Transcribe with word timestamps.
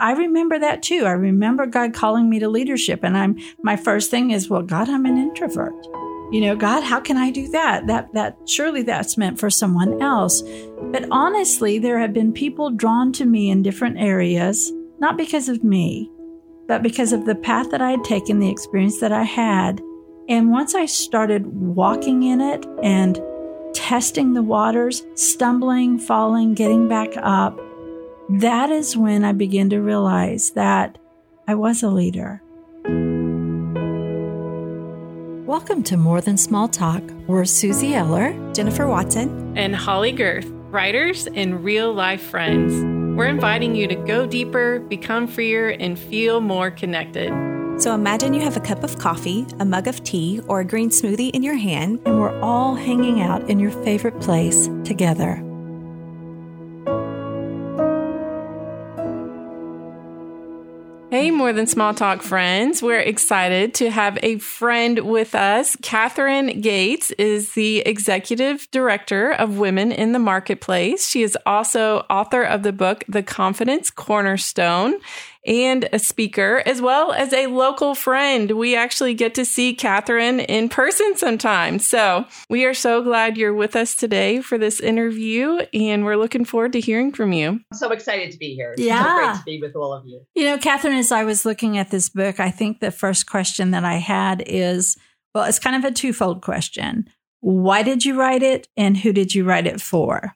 I 0.00 0.12
remember 0.12 0.58
that 0.58 0.82
too. 0.82 1.04
I 1.04 1.12
remember 1.12 1.66
God 1.66 1.94
calling 1.94 2.28
me 2.30 2.38
to 2.38 2.48
leadership 2.48 3.00
and 3.02 3.16
I'm 3.16 3.38
my 3.62 3.76
first 3.76 4.10
thing 4.10 4.30
is, 4.30 4.48
well, 4.48 4.62
God, 4.62 4.88
I'm 4.88 5.06
an 5.06 5.18
introvert. 5.18 5.74
You 6.30 6.42
know, 6.42 6.56
God, 6.56 6.82
how 6.82 7.00
can 7.00 7.16
I 7.16 7.30
do 7.30 7.48
that? 7.48 7.86
That 7.86 8.12
that 8.12 8.36
surely 8.46 8.82
that's 8.82 9.16
meant 9.16 9.40
for 9.40 9.48
someone 9.48 10.02
else. 10.02 10.42
But 10.92 11.06
honestly, 11.10 11.78
there 11.78 11.98
have 11.98 12.12
been 12.12 12.32
people 12.32 12.70
drawn 12.70 13.12
to 13.14 13.24
me 13.24 13.50
in 13.50 13.62
different 13.62 13.98
areas, 13.98 14.70
not 14.98 15.16
because 15.16 15.48
of 15.48 15.64
me, 15.64 16.10
but 16.66 16.82
because 16.82 17.12
of 17.12 17.24
the 17.24 17.34
path 17.34 17.70
that 17.70 17.80
I 17.80 17.92
had 17.92 18.04
taken, 18.04 18.40
the 18.40 18.50
experience 18.50 19.00
that 19.00 19.12
I 19.12 19.22
had. 19.22 19.80
And 20.28 20.50
once 20.50 20.74
I 20.74 20.84
started 20.84 21.46
walking 21.46 22.22
in 22.22 22.42
it 22.42 22.66
and 22.82 23.18
testing 23.72 24.34
the 24.34 24.42
waters, 24.42 25.02
stumbling, 25.14 25.98
falling, 25.98 26.52
getting 26.52 26.88
back 26.88 27.16
up, 27.16 27.58
that 28.28 28.68
is 28.68 28.94
when 28.94 29.24
I 29.24 29.32
began 29.32 29.70
to 29.70 29.78
realize 29.78 30.50
that 30.50 30.98
I 31.46 31.54
was 31.54 31.82
a 31.82 31.88
leader. 31.88 32.42
Welcome 35.46 35.82
to 35.84 35.96
More 35.96 36.20
Than 36.20 36.36
Small 36.36 36.68
Talk. 36.68 37.02
We're 37.26 37.42
Suzie 37.44 37.92
Eller, 37.92 38.34
Jennifer 38.52 38.86
Watson, 38.86 39.56
and 39.56 39.74
Holley 39.74 40.12
Gerth, 40.12 40.46
writers 40.70 41.26
and 41.26 41.64
real 41.64 41.94
life 41.94 42.20
friends. 42.20 42.74
We're 43.16 43.28
inviting 43.28 43.74
you 43.74 43.88
to 43.88 43.94
go 43.94 44.26
deeper, 44.26 44.80
become 44.80 45.26
freer, 45.26 45.70
and 45.70 45.98
feel 45.98 46.42
more 46.42 46.70
connected. 46.70 47.32
So 47.80 47.94
imagine 47.94 48.34
you 48.34 48.42
have 48.42 48.58
a 48.58 48.60
cup 48.60 48.84
of 48.84 48.98
coffee, 48.98 49.46
a 49.58 49.64
mug 49.64 49.88
of 49.88 50.04
tea, 50.04 50.42
or 50.48 50.60
a 50.60 50.64
green 50.66 50.90
smoothie 50.90 51.30
in 51.30 51.42
your 51.42 51.56
hand, 51.56 52.00
and 52.04 52.20
we're 52.20 52.38
all 52.40 52.74
hanging 52.74 53.22
out 53.22 53.48
in 53.48 53.58
your 53.58 53.70
favorite 53.70 54.20
place 54.20 54.68
together. 54.84 55.42
Hey, 61.18 61.32
More 61.32 61.52
Than 61.52 61.66
Small 61.66 61.94
Talk 61.94 62.22
friends. 62.22 62.80
We're 62.80 63.00
excited 63.00 63.74
to 63.74 63.90
have 63.90 64.20
a 64.22 64.38
friend 64.38 65.00
with 65.00 65.34
us. 65.34 65.76
Catherine 65.82 66.60
Gates 66.60 67.10
is 67.10 67.54
the 67.54 67.78
executive 67.80 68.70
director 68.70 69.32
of 69.32 69.58
Women 69.58 69.90
in 69.90 70.12
the 70.12 70.20
Marketplace. 70.20 71.08
She 71.08 71.24
is 71.24 71.36
also 71.44 72.06
author 72.08 72.44
of 72.44 72.62
the 72.62 72.72
book, 72.72 73.02
The 73.08 73.24
Confidence 73.24 73.90
Cornerstone 73.90 75.00
and 75.46 75.88
a 75.92 75.98
speaker, 75.98 76.62
as 76.66 76.80
well 76.80 77.12
as 77.12 77.32
a 77.32 77.46
local 77.46 77.94
friend. 77.94 78.52
We 78.52 78.76
actually 78.76 79.14
get 79.14 79.34
to 79.36 79.44
see 79.44 79.74
Catherine 79.74 80.40
in 80.40 80.68
person 80.68 81.16
sometimes. 81.16 81.86
So 81.88 82.26
we 82.50 82.64
are 82.64 82.74
so 82.74 83.02
glad 83.02 83.36
you're 83.36 83.54
with 83.54 83.76
us 83.76 83.94
today 83.94 84.40
for 84.40 84.58
this 84.58 84.80
interview, 84.80 85.60
and 85.72 86.04
we're 86.04 86.16
looking 86.16 86.44
forward 86.44 86.72
to 86.72 86.80
hearing 86.80 87.12
from 87.12 87.32
you. 87.32 87.48
I'm 87.48 87.78
so 87.78 87.90
excited 87.92 88.32
to 88.32 88.38
be 88.38 88.54
here. 88.54 88.72
It's 88.72 88.82
yeah. 88.82 89.02
so 89.02 89.16
great 89.16 89.38
to 89.38 89.44
be 89.44 89.60
with 89.60 89.76
all 89.76 89.92
of 89.92 90.06
you. 90.06 90.20
You 90.34 90.44
know, 90.44 90.58
Catherine, 90.58 90.94
as 90.94 91.12
I 91.12 91.24
was 91.24 91.44
looking 91.44 91.78
at 91.78 91.90
this 91.90 92.08
book, 92.08 92.40
I 92.40 92.50
think 92.50 92.80
the 92.80 92.90
first 92.90 93.26
question 93.26 93.70
that 93.70 93.84
I 93.84 93.96
had 93.96 94.42
is 94.46 94.96
well, 95.34 95.44
it's 95.44 95.58
kind 95.58 95.76
of 95.76 95.84
a 95.84 95.94
twofold 95.94 96.42
question. 96.42 97.08
Why 97.40 97.82
did 97.82 98.04
you 98.04 98.18
write 98.18 98.42
it, 98.42 98.68
and 98.76 98.96
who 98.96 99.12
did 99.12 99.34
you 99.34 99.44
write 99.44 99.66
it 99.66 99.80
for? 99.80 100.34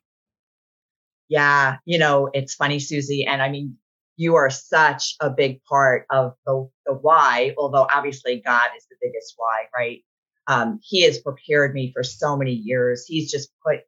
Yeah, 1.29 1.79
you 1.85 1.99
know, 1.99 2.29
it's 2.33 2.55
funny, 2.55 2.77
Suzie. 2.79 3.27
And 3.27 3.43
I 3.43 3.49
mean, 3.49 3.77
you 4.17 4.35
are 4.35 4.51
such 4.51 5.17
a 5.21 5.31
big 5.31 5.63
part 5.65 6.07
of 6.11 6.35
the, 6.47 6.69
the 6.87 6.95
why, 6.95 7.55
although 7.59 7.87
obviously 7.91 8.43
God 8.45 8.71
is 8.77 8.87
the 8.91 8.97
biggest 9.01 9.35
why, 9.37 9.65
right? 9.77 10.03
Um, 10.49 10.81
he 10.83 11.03
has 11.03 11.19
prepared 11.19 11.75
me 11.75 11.93
for 11.93 12.03
so 12.03 12.37
many 12.37 12.53
years. 12.53 13.07
He's 13.07 13.31
just 13.31 13.51
put 13.65 13.81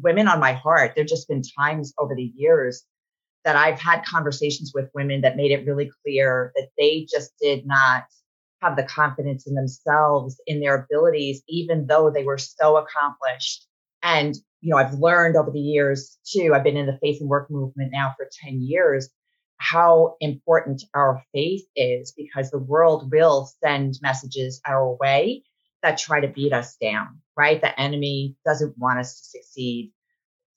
women 0.00 0.28
on 0.28 0.40
my 0.40 0.52
heart. 0.52 0.92
There 0.94 1.04
just 1.04 1.28
been 1.28 1.42
times 1.58 1.92
over 1.98 2.14
the 2.14 2.32
years 2.34 2.84
that 3.44 3.56
I've 3.56 3.78
had 3.78 4.04
conversations 4.04 4.72
with 4.74 4.90
women 4.94 5.20
that 5.20 5.36
made 5.36 5.52
it 5.52 5.66
really 5.66 5.90
clear 6.02 6.52
that 6.56 6.68
they 6.78 7.06
just 7.10 7.32
did 7.40 7.66
not 7.66 8.04
have 8.60 8.76
the 8.76 8.82
confidence 8.82 9.46
in 9.46 9.54
themselves, 9.54 10.40
in 10.46 10.60
their 10.60 10.84
abilities, 10.84 11.42
even 11.48 11.86
though 11.86 12.10
they 12.10 12.24
were 12.24 12.38
so 12.38 12.76
accomplished. 12.76 13.66
And, 14.02 14.34
you 14.60 14.70
know, 14.70 14.76
I've 14.76 14.94
learned 14.94 15.36
over 15.36 15.50
the 15.50 15.60
years 15.60 16.18
too, 16.26 16.52
I've 16.54 16.64
been 16.64 16.76
in 16.76 16.86
the 16.86 16.98
faith 17.00 17.20
and 17.20 17.30
work 17.30 17.50
movement 17.50 17.92
now 17.92 18.14
for 18.16 18.28
10 18.44 18.60
years 18.60 19.08
how 19.58 20.16
important 20.20 20.84
our 20.94 21.22
faith 21.32 21.64
is 21.76 22.12
because 22.16 22.50
the 22.50 22.58
world 22.58 23.10
will 23.12 23.50
send 23.62 23.98
messages 24.00 24.60
our 24.66 24.96
way 24.96 25.42
that 25.82 25.98
try 25.98 26.20
to 26.20 26.28
beat 26.28 26.52
us 26.52 26.76
down, 26.76 27.20
right? 27.36 27.60
The 27.60 27.78
enemy 27.78 28.36
doesn't 28.44 28.76
want 28.78 28.98
us 28.98 29.20
to 29.20 29.24
succeed 29.38 29.92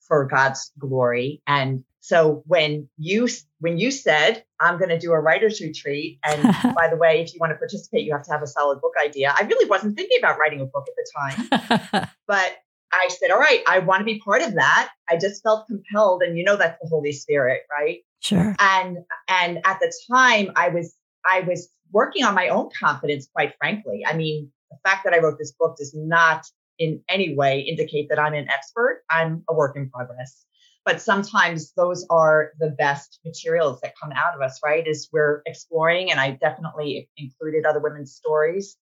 for 0.02 0.26
God's 0.26 0.72
glory. 0.78 1.42
And 1.48 1.84
so 2.00 2.44
when 2.46 2.90
you 2.98 3.28
when 3.60 3.78
you 3.78 3.92
said 3.92 4.44
I'm 4.60 4.78
going 4.78 4.90
to 4.90 5.00
do 5.00 5.12
a 5.12 5.20
writers 5.20 5.62
retreat, 5.62 6.20
and 6.24 6.44
by 6.76 6.90
the 6.90 6.98
way, 6.98 7.22
if 7.22 7.34
you 7.34 7.40
want 7.40 7.52
to 7.52 7.58
participate, 7.58 8.06
you 8.06 8.14
have 8.14 8.24
to 8.24 8.32
have 8.32 8.42
a 8.42 8.48
solid 8.48 8.82
book 8.82 8.94
idea. 9.04 9.34
I 9.38 9.44
really 9.44 9.70
wasn't 9.70 9.96
thinking 9.96 10.18
about 10.20 10.38
writing 10.40 10.62
a 10.62 10.66
book 10.66 10.88
at 10.88 10.96
the 10.96 11.90
time, 11.90 12.10
but 12.28 12.58
I 12.94 13.08
said, 13.08 13.32
all 13.32 13.40
right, 13.40 13.62
I 13.68 13.80
want 13.80 14.02
to 14.02 14.06
be 14.06 14.20
part 14.20 14.42
of 14.42 14.56
that. 14.56 14.90
I 15.10 15.18
just 15.18 15.42
felt 15.44 15.68
compelled. 15.68 16.24
And 16.24 16.38
you 16.38 16.44
know, 16.44 16.58
that's 16.58 16.78
the 16.82 16.90
Holy 16.90 17.14
Spirit, 17.14 17.62
right? 17.72 18.00
Sure. 18.22 18.56
And, 18.60 19.00
and 19.28 19.60
at 19.66 19.80
the 19.80 19.92
time 20.10 20.52
I 20.56 20.70
was, 20.70 20.96
I 21.26 21.42
was 21.42 21.70
working 21.92 22.24
on 22.24 22.34
my 22.34 22.48
own 22.48 22.70
confidence, 22.78 23.28
quite 23.34 23.54
frankly. 23.58 24.04
I 24.08 24.16
mean, 24.16 24.52
the 24.70 24.78
fact 24.84 25.04
that 25.04 25.14
I 25.14 25.20
wrote 25.20 25.38
this 25.38 25.52
book 25.52 25.76
does 25.78 25.94
not 25.94 26.46
in 26.80 27.02
any 27.10 27.36
way 27.36 27.60
indicate 27.60 28.08
that 28.10 28.20
I'm 28.20 28.34
an 28.34 28.50
expert. 28.50 29.04
I'm 29.10 29.44
a 29.50 29.54
work 29.54 29.76
in 29.76 29.90
progress. 29.90 30.46
But 30.86 31.02
sometimes 31.02 31.74
those 31.74 32.06
are 32.10 32.54
the 32.60 32.70
best 32.70 33.20
materials 33.24 33.82
that 33.82 33.94
come 34.02 34.12
out 34.14 34.34
of 34.34 34.42
us, 34.42 34.60
right? 34.64 34.88
As 34.88 35.10
we're 35.12 35.44
exploring, 35.46 36.10
and 36.10 36.20
I 36.20 36.32
definitely 36.32 37.10
included 37.18 37.66
other 37.66 37.80
women's 37.80 38.16
stories 38.16 38.78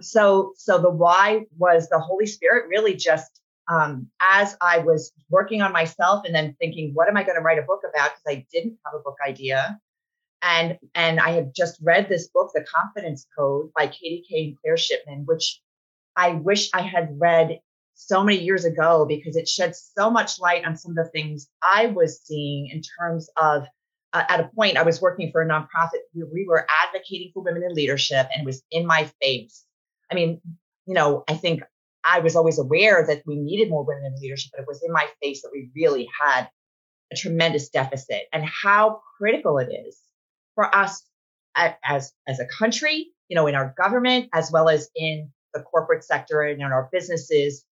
so 0.00 0.52
so 0.56 0.78
the 0.78 0.90
why 0.90 1.46
was 1.58 1.88
the 1.88 1.98
holy 1.98 2.26
spirit 2.26 2.68
really 2.68 2.94
just 2.94 3.39
um, 3.70 4.08
as 4.20 4.56
i 4.60 4.78
was 4.78 5.12
working 5.30 5.62
on 5.62 5.72
myself 5.72 6.24
and 6.26 6.34
then 6.34 6.54
thinking 6.60 6.90
what 6.94 7.08
am 7.08 7.16
i 7.16 7.22
going 7.22 7.36
to 7.36 7.42
write 7.42 7.58
a 7.58 7.62
book 7.62 7.82
about? 7.88 8.10
Because 8.10 8.38
i 8.38 8.46
didn't 8.52 8.76
have 8.84 8.94
a 8.94 9.02
book 9.02 9.16
idea. 9.26 9.80
And 10.42 10.78
and 10.94 11.20
i 11.20 11.30
had 11.30 11.54
just 11.54 11.78
read 11.82 12.08
this 12.08 12.28
book 12.28 12.50
the 12.54 12.64
confidence 12.64 13.26
code 13.36 13.70
by 13.76 13.86
katty 13.86 14.24
kay 14.28 14.44
and 14.44 14.60
claire 14.60 14.76
shipman 14.76 15.24
which 15.26 15.60
i 16.16 16.30
wish 16.30 16.70
i 16.72 16.80
had 16.80 17.14
read 17.18 17.60
so 17.94 18.24
many 18.24 18.38
years 18.38 18.64
ago 18.64 19.04
because 19.06 19.36
it 19.36 19.46
shed 19.46 19.76
so 19.76 20.10
much 20.10 20.40
light 20.40 20.64
on 20.64 20.76
some 20.76 20.92
of 20.92 21.04
the 21.04 21.10
things 21.10 21.48
i 21.62 21.86
was 21.86 22.22
seeing 22.22 22.68
in 22.68 22.80
terms 22.98 23.28
of 23.36 23.66
uh, 24.14 24.24
at 24.30 24.40
a 24.40 24.50
point 24.56 24.78
i 24.78 24.82
was 24.82 25.02
working 25.02 25.30
for 25.30 25.42
a 25.42 25.46
nonprofit 25.46 26.00
where 26.14 26.26
we 26.32 26.46
were 26.48 26.66
advocating 26.86 27.30
for 27.34 27.42
women 27.42 27.62
in 27.62 27.74
leadership 27.74 28.26
and 28.32 28.42
it 28.42 28.46
was 28.46 28.62
in 28.70 28.86
my 28.86 29.10
face. 29.20 29.64
I 30.10 30.14
mean, 30.14 30.40
you 30.86 30.94
know, 30.94 31.22
I 31.28 31.34
think 31.34 31.62
I 32.04 32.20
was 32.20 32.36
always 32.36 32.58
aware 32.58 33.04
that 33.06 33.22
we 33.26 33.36
needed 33.36 33.70
more 33.70 33.84
women 33.84 34.04
in 34.06 34.20
leadership, 34.20 34.52
but 34.52 34.62
it 34.62 34.68
was 34.68 34.82
in 34.82 34.92
my 34.92 35.06
face 35.22 35.42
that 35.42 35.50
we 35.52 35.70
really 35.74 36.08
had 36.20 36.48
a 37.12 37.16
tremendous 37.16 37.68
deficit 37.68 38.22
and 38.32 38.44
how 38.44 39.00
critical 39.18 39.58
it 39.58 39.68
is 39.86 39.98
for 40.54 40.74
us 40.74 41.02
as, 41.56 42.12
as 42.28 42.40
a 42.40 42.46
country, 42.46 43.08
you 43.28 43.34
know, 43.34 43.46
in 43.46 43.54
our 43.54 43.74
government, 43.76 44.28
as 44.32 44.50
well 44.52 44.68
as 44.68 44.88
in 44.94 45.30
the 45.52 45.60
corporate 45.60 46.04
sector 46.04 46.42
and 46.42 46.60
in 46.60 46.66
our 46.66 46.88
businesses. 46.92 47.64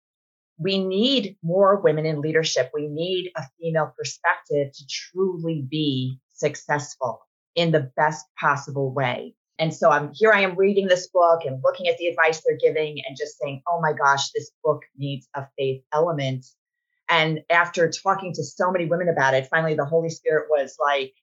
We 0.57 0.83
need 0.83 1.37
more 1.41 1.79
women 1.79 2.05
in 2.05 2.21
leadership. 2.21 2.71
We 2.73 2.87
need 2.87 3.31
a 3.35 3.43
female 3.59 3.93
perspective 3.97 4.73
to 4.73 4.87
truly 4.87 5.65
be 5.67 6.19
successful 6.33 7.21
in 7.55 7.71
the 7.71 7.91
best 7.95 8.25
possible 8.39 8.93
way. 8.93 9.35
And 9.59 9.73
so 9.73 9.91
I'm 9.91 10.11
here 10.13 10.31
I 10.31 10.41
am 10.41 10.55
reading 10.55 10.87
this 10.87 11.07
book 11.07 11.41
and 11.45 11.61
looking 11.63 11.89
at 11.89 11.97
the 11.97 12.07
advice 12.07 12.41
they're 12.41 12.57
giving 12.57 13.01
and 13.05 13.17
just 13.17 13.37
saying, 13.37 13.61
oh 13.67 13.81
my 13.81 13.91
gosh, 13.91 14.31
this 14.31 14.51
book 14.63 14.83
needs 14.97 15.27
a 15.35 15.45
faith 15.57 15.83
element. 15.93 16.45
And 17.09 17.41
after 17.49 17.89
talking 17.89 18.33
to 18.33 18.43
so 18.43 18.71
many 18.71 18.85
women 18.85 19.09
about 19.09 19.33
it, 19.33 19.47
finally 19.47 19.75
the 19.75 19.85
Holy 19.85 20.09
Spirit 20.09 20.47
was 20.49 20.77
like, 20.79 21.13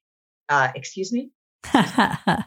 uh, 0.50 0.68
excuse 0.74 1.12
me? 1.12 1.30
uh, 1.74 2.42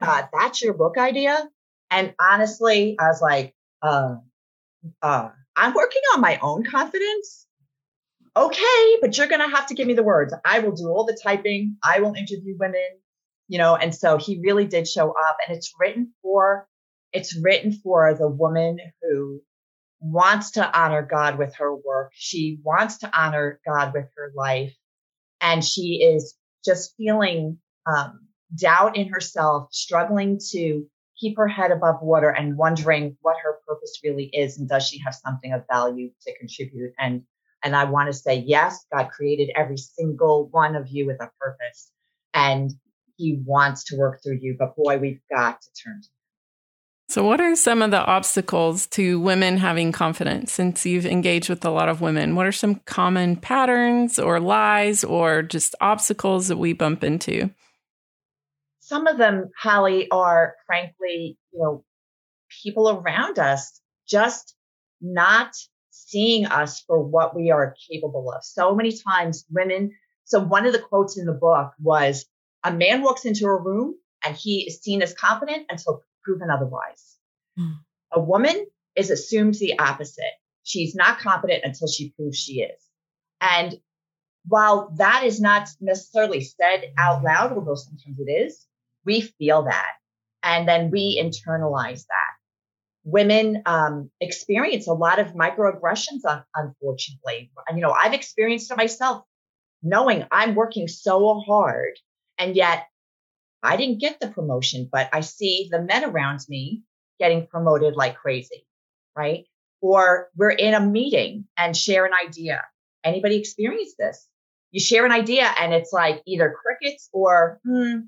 that's 0.00 0.62
your 0.62 0.74
book 0.74 0.96
idea? 0.96 1.48
And 1.90 2.14
honestly, 2.20 2.96
I 2.98 3.08
was 3.08 3.20
like, 3.20 3.54
uh, 3.82 4.16
uh, 5.02 5.30
I'm 5.56 5.74
working 5.74 6.02
on 6.14 6.20
my 6.20 6.38
own 6.40 6.64
confidence. 6.64 7.46
Okay, 8.36 8.96
but 9.00 9.16
you're 9.16 9.28
going 9.28 9.40
to 9.40 9.56
have 9.56 9.66
to 9.68 9.74
give 9.74 9.86
me 9.86 9.94
the 9.94 10.02
words. 10.02 10.34
I 10.44 10.58
will 10.58 10.72
do 10.72 10.88
all 10.88 11.04
the 11.04 11.18
typing. 11.20 11.78
I 11.82 12.00
will 12.00 12.12
interview 12.14 12.54
women 12.58 12.98
you 13.48 13.58
know, 13.58 13.76
and 13.76 13.94
so 13.94 14.18
he 14.18 14.40
really 14.42 14.66
did 14.66 14.88
show 14.88 15.10
up 15.10 15.36
and 15.46 15.56
it's 15.56 15.72
written 15.78 16.12
for, 16.22 16.66
it's 17.12 17.36
written 17.36 17.72
for 17.72 18.14
the 18.14 18.28
woman 18.28 18.78
who 19.02 19.40
wants 20.00 20.52
to 20.52 20.78
honor 20.78 21.02
God 21.02 21.38
with 21.38 21.54
her 21.56 21.74
work. 21.74 22.12
She 22.14 22.58
wants 22.62 22.98
to 22.98 23.18
honor 23.18 23.60
God 23.66 23.94
with 23.94 24.06
her 24.16 24.32
life. 24.34 24.74
And 25.40 25.64
she 25.64 26.02
is 26.02 26.34
just 26.64 26.94
feeling 26.96 27.58
um, 27.86 28.26
doubt 28.54 28.96
in 28.96 29.08
herself, 29.08 29.68
struggling 29.72 30.40
to 30.50 30.86
keep 31.18 31.36
her 31.36 31.48
head 31.48 31.70
above 31.70 32.02
water 32.02 32.28
and 32.28 32.56
wondering 32.56 33.16
what 33.22 33.36
her 33.42 33.58
purpose 33.66 34.00
really 34.04 34.26
is 34.26 34.58
and 34.58 34.68
does 34.68 34.86
she 34.86 34.98
have 34.98 35.14
something 35.14 35.52
of 35.52 35.64
value 35.70 36.10
to 36.26 36.36
contribute 36.38 36.92
and 36.98 37.22
and 37.62 37.74
I 37.74 37.84
want 37.84 38.08
to 38.08 38.12
say 38.12 38.36
yes 38.46 38.84
God 38.92 39.08
created 39.10 39.50
every 39.56 39.78
single 39.78 40.48
one 40.50 40.76
of 40.76 40.88
you 40.88 41.06
with 41.06 41.20
a 41.20 41.30
purpose 41.40 41.90
and 42.34 42.70
he 43.16 43.40
wants 43.44 43.84
to 43.84 43.96
work 43.96 44.22
through 44.22 44.38
you, 44.40 44.56
but 44.58 44.76
boy, 44.76 44.98
we've 44.98 45.20
got 45.30 45.60
to 45.62 45.68
turn 45.82 46.00
to 46.02 46.08
so, 47.08 47.22
what 47.22 47.40
are 47.40 47.54
some 47.54 47.82
of 47.82 47.92
the 47.92 48.04
obstacles 48.04 48.88
to 48.88 49.20
women 49.20 49.58
having 49.58 49.92
confidence 49.92 50.52
since 50.52 50.84
you've 50.84 51.06
engaged 51.06 51.48
with 51.48 51.64
a 51.64 51.70
lot 51.70 51.88
of 51.88 52.00
women? 52.00 52.34
What 52.34 52.46
are 52.46 52.52
some 52.52 52.76
common 52.84 53.36
patterns 53.36 54.18
or 54.18 54.40
lies 54.40 55.04
or 55.04 55.42
just 55.42 55.76
obstacles 55.80 56.48
that 56.48 56.56
we 56.56 56.72
bump 56.72 57.04
into? 57.04 57.50
Some 58.80 59.06
of 59.06 59.18
them, 59.18 59.50
Holley, 59.56 60.10
are 60.10 60.56
frankly, 60.66 61.38
you 61.52 61.58
know, 61.60 61.84
people 62.62 62.90
around 62.90 63.38
us 63.38 63.80
just 64.08 64.56
not 65.00 65.54
seeing 65.90 66.46
us 66.46 66.82
for 66.88 67.00
what 67.00 67.36
we 67.36 67.52
are 67.52 67.76
capable 67.88 68.32
of. 68.32 68.44
So 68.44 68.74
many 68.74 68.92
times, 68.92 69.44
women. 69.48 69.92
So, 70.24 70.40
one 70.40 70.66
of 70.66 70.72
the 70.72 70.80
quotes 70.80 71.16
in 71.16 71.26
the 71.26 71.32
book 71.32 71.72
was 71.80 72.26
a 72.66 72.72
man 72.72 73.00
walks 73.02 73.24
into 73.24 73.46
a 73.46 73.62
room 73.62 73.94
and 74.24 74.36
he 74.36 74.66
is 74.66 74.80
seen 74.82 75.00
as 75.00 75.14
confident 75.14 75.66
until 75.70 76.02
proven 76.24 76.50
otherwise. 76.50 77.16
Mm. 77.58 77.76
A 78.12 78.20
woman 78.20 78.66
is 78.96 79.10
assumed 79.10 79.54
the 79.54 79.78
opposite. 79.78 80.24
She's 80.64 80.96
not 80.96 81.20
competent 81.20 81.64
until 81.64 81.86
she 81.86 82.10
proves 82.10 82.36
she 82.36 82.62
is. 82.62 82.82
And 83.40 83.76
while 84.48 84.90
that 84.96 85.22
is 85.24 85.40
not 85.40 85.68
necessarily 85.80 86.40
said 86.40 86.92
out 86.98 87.22
loud, 87.22 87.52
although 87.52 87.76
sometimes 87.76 88.18
it 88.18 88.30
is, 88.30 88.66
we 89.04 89.20
feel 89.20 89.62
that. 89.64 89.92
And 90.42 90.68
then 90.68 90.90
we 90.90 91.22
internalize 91.22 92.04
that. 92.06 92.32
Women 93.04 93.62
um, 93.66 94.10
experience 94.20 94.88
a 94.88 94.92
lot 94.92 95.20
of 95.20 95.34
microaggressions, 95.34 96.22
unfortunately. 96.56 97.52
You 97.72 97.80
know, 97.80 97.92
I've 97.92 98.14
experienced 98.14 98.72
it 98.72 98.76
myself, 98.76 99.24
knowing 99.84 100.24
I'm 100.32 100.56
working 100.56 100.88
so 100.88 101.40
hard, 101.46 101.96
and 102.38 102.56
yet 102.56 102.86
I 103.62 103.76
didn't 103.76 104.00
get 104.00 104.20
the 104.20 104.28
promotion, 104.28 104.88
but 104.90 105.08
I 105.12 105.20
see 105.20 105.68
the 105.70 105.82
men 105.82 106.04
around 106.04 106.40
me 106.48 106.82
getting 107.18 107.46
promoted 107.46 107.96
like 107.96 108.16
crazy, 108.16 108.66
right? 109.16 109.44
Or 109.80 110.28
we're 110.36 110.50
in 110.50 110.74
a 110.74 110.80
meeting 110.80 111.46
and 111.56 111.76
share 111.76 112.04
an 112.04 112.12
idea. 112.14 112.62
Anybody 113.04 113.36
experience 113.36 113.94
this? 113.98 114.26
You 114.70 114.80
share 114.80 115.06
an 115.06 115.12
idea 115.12 115.52
and 115.58 115.72
it's 115.72 115.92
like 115.92 116.22
either 116.26 116.54
crickets 116.62 117.08
or 117.12 117.60
hmm. 117.64 118.00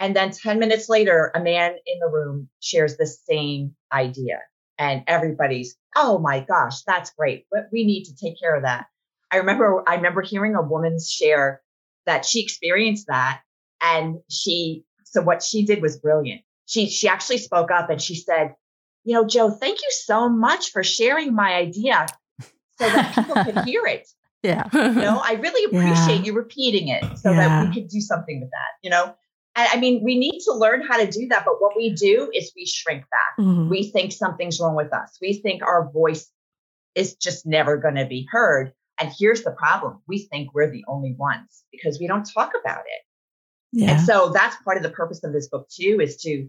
And 0.00 0.16
then 0.16 0.30
10 0.30 0.58
minutes 0.58 0.88
later, 0.88 1.30
a 1.34 1.40
man 1.40 1.72
in 1.86 2.00
the 2.00 2.08
room 2.08 2.48
shares 2.60 2.96
the 2.96 3.06
same 3.06 3.76
idea. 3.92 4.40
And 4.78 5.04
everybody's, 5.06 5.76
oh 5.94 6.18
my 6.18 6.40
gosh, 6.40 6.82
that's 6.86 7.10
great. 7.10 7.44
But 7.52 7.68
we 7.70 7.84
need 7.84 8.04
to 8.04 8.16
take 8.16 8.40
care 8.40 8.56
of 8.56 8.62
that. 8.62 8.86
I 9.30 9.36
remember, 9.36 9.84
I 9.86 9.96
remember 9.96 10.22
hearing 10.22 10.54
a 10.54 10.62
woman 10.62 10.96
share 10.98 11.60
that 12.10 12.24
she 12.24 12.40
experienced 12.40 13.06
that 13.06 13.40
and 13.80 14.16
she, 14.28 14.82
so 15.04 15.22
what 15.22 15.44
she 15.44 15.64
did 15.64 15.80
was 15.80 15.96
brilliant. 15.96 16.40
She, 16.66 16.88
she 16.88 17.06
actually 17.06 17.38
spoke 17.38 17.70
up 17.70 17.88
and 17.88 18.02
she 18.02 18.16
said, 18.16 18.54
you 19.04 19.14
know, 19.14 19.24
Joe, 19.24 19.50
thank 19.50 19.80
you 19.80 19.88
so 19.92 20.28
much 20.28 20.72
for 20.72 20.82
sharing 20.82 21.34
my 21.34 21.54
idea 21.54 22.06
so 22.40 22.88
that 22.88 23.14
people 23.14 23.36
could 23.44 23.64
hear 23.64 23.86
it. 23.86 24.08
Yeah. 24.42 24.64
You 24.72 24.94
know, 24.94 25.20
I 25.22 25.34
really 25.34 25.64
appreciate 25.66 26.20
yeah. 26.20 26.24
you 26.24 26.32
repeating 26.32 26.88
it 26.88 27.04
so 27.16 27.30
yeah. 27.30 27.36
that 27.36 27.68
we 27.68 27.74
could 27.74 27.88
do 27.88 28.00
something 28.00 28.40
with 28.40 28.50
that, 28.50 28.72
you 28.82 28.90
know? 28.90 29.14
And 29.54 29.68
I 29.72 29.78
mean, 29.78 30.02
we 30.02 30.18
need 30.18 30.40
to 30.46 30.52
learn 30.52 30.82
how 30.82 30.96
to 30.96 31.08
do 31.08 31.28
that. 31.28 31.44
But 31.44 31.60
what 31.60 31.76
we 31.76 31.94
do 31.94 32.28
is 32.34 32.52
we 32.56 32.66
shrink 32.66 33.02
back. 33.02 33.44
Mm-hmm. 33.44 33.68
We 33.68 33.90
think 33.90 34.12
something's 34.12 34.58
wrong 34.58 34.74
with 34.74 34.92
us. 34.92 35.16
We 35.22 35.34
think 35.34 35.62
our 35.62 35.88
voice 35.92 36.28
is 36.96 37.14
just 37.14 37.46
never 37.46 37.76
going 37.76 37.94
to 37.94 38.06
be 38.06 38.26
heard. 38.30 38.72
And 39.00 39.12
here's 39.18 39.42
the 39.42 39.52
problem 39.52 40.00
we 40.06 40.28
think 40.30 40.54
we're 40.54 40.70
the 40.70 40.84
only 40.86 41.14
ones 41.18 41.64
because 41.72 41.98
we 41.98 42.06
don't 42.06 42.24
talk 42.24 42.52
about 42.60 42.80
it. 42.80 43.02
Yeah. 43.72 43.92
And 43.92 44.00
so 44.00 44.30
that's 44.30 44.56
part 44.62 44.76
of 44.76 44.82
the 44.82 44.90
purpose 44.90 45.24
of 45.24 45.32
this 45.32 45.48
book 45.48 45.68
too, 45.68 46.00
is 46.02 46.16
to 46.22 46.48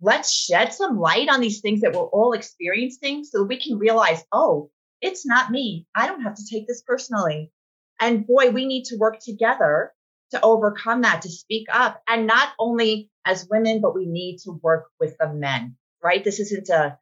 let's 0.00 0.32
shed 0.32 0.72
some 0.72 0.98
light 0.98 1.28
on 1.28 1.40
these 1.40 1.60
things 1.60 1.80
that 1.80 1.92
we're 1.92 2.00
all 2.00 2.32
experiencing 2.32 3.24
so 3.24 3.42
we 3.42 3.60
can 3.60 3.78
realize, 3.78 4.22
oh, 4.32 4.70
it's 5.00 5.26
not 5.26 5.50
me. 5.50 5.86
I 5.94 6.06
don't 6.06 6.22
have 6.22 6.34
to 6.34 6.46
take 6.48 6.66
this 6.66 6.82
personally. 6.82 7.50
And 7.98 8.26
boy, 8.26 8.50
we 8.50 8.66
need 8.66 8.84
to 8.86 8.96
work 8.96 9.18
together 9.20 9.92
to 10.30 10.40
overcome 10.42 11.02
that, 11.02 11.22
to 11.22 11.28
speak 11.28 11.66
up. 11.72 12.02
And 12.08 12.26
not 12.26 12.50
only 12.58 13.10
as 13.24 13.48
women, 13.50 13.80
but 13.80 13.94
we 13.94 14.06
need 14.06 14.38
to 14.44 14.52
work 14.62 14.86
with 14.98 15.16
the 15.18 15.32
men, 15.32 15.76
right? 16.02 16.22
This 16.22 16.40
isn't 16.40 16.68
a 16.68 16.98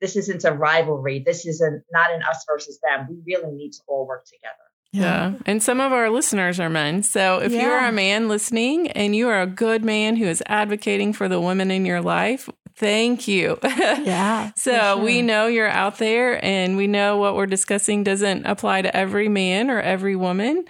this 0.00 0.16
isn't 0.16 0.44
a 0.44 0.52
rivalry. 0.52 1.22
This 1.24 1.46
isn't 1.46 1.82
not 1.90 2.12
an 2.12 2.22
us 2.22 2.44
versus 2.48 2.78
them. 2.82 3.06
We 3.08 3.34
really 3.34 3.52
need 3.52 3.72
to 3.72 3.80
all 3.86 4.06
work 4.06 4.24
together. 4.24 4.54
Yeah. 4.92 5.34
And 5.44 5.62
some 5.62 5.80
of 5.80 5.92
our 5.92 6.08
listeners 6.08 6.58
are 6.58 6.70
men. 6.70 7.02
So 7.02 7.38
if 7.40 7.52
yeah. 7.52 7.62
you 7.62 7.68
are 7.68 7.88
a 7.88 7.92
man 7.92 8.28
listening 8.28 8.90
and 8.92 9.14
you 9.14 9.28
are 9.28 9.42
a 9.42 9.46
good 9.46 9.84
man 9.84 10.16
who 10.16 10.24
is 10.24 10.42
advocating 10.46 11.12
for 11.12 11.28
the 11.28 11.40
women 11.40 11.70
in 11.70 11.84
your 11.84 12.00
life, 12.00 12.48
thank 12.76 13.28
you. 13.28 13.58
Yeah. 13.78 14.52
so 14.56 14.72
sure. 14.72 15.04
we 15.04 15.22
know 15.22 15.46
you're 15.46 15.68
out 15.68 15.98
there 15.98 16.42
and 16.42 16.76
we 16.76 16.86
know 16.86 17.18
what 17.18 17.34
we're 17.34 17.46
discussing 17.46 18.04
doesn't 18.04 18.46
apply 18.46 18.82
to 18.82 18.96
every 18.96 19.28
man 19.28 19.70
or 19.70 19.80
every 19.80 20.16
woman. 20.16 20.64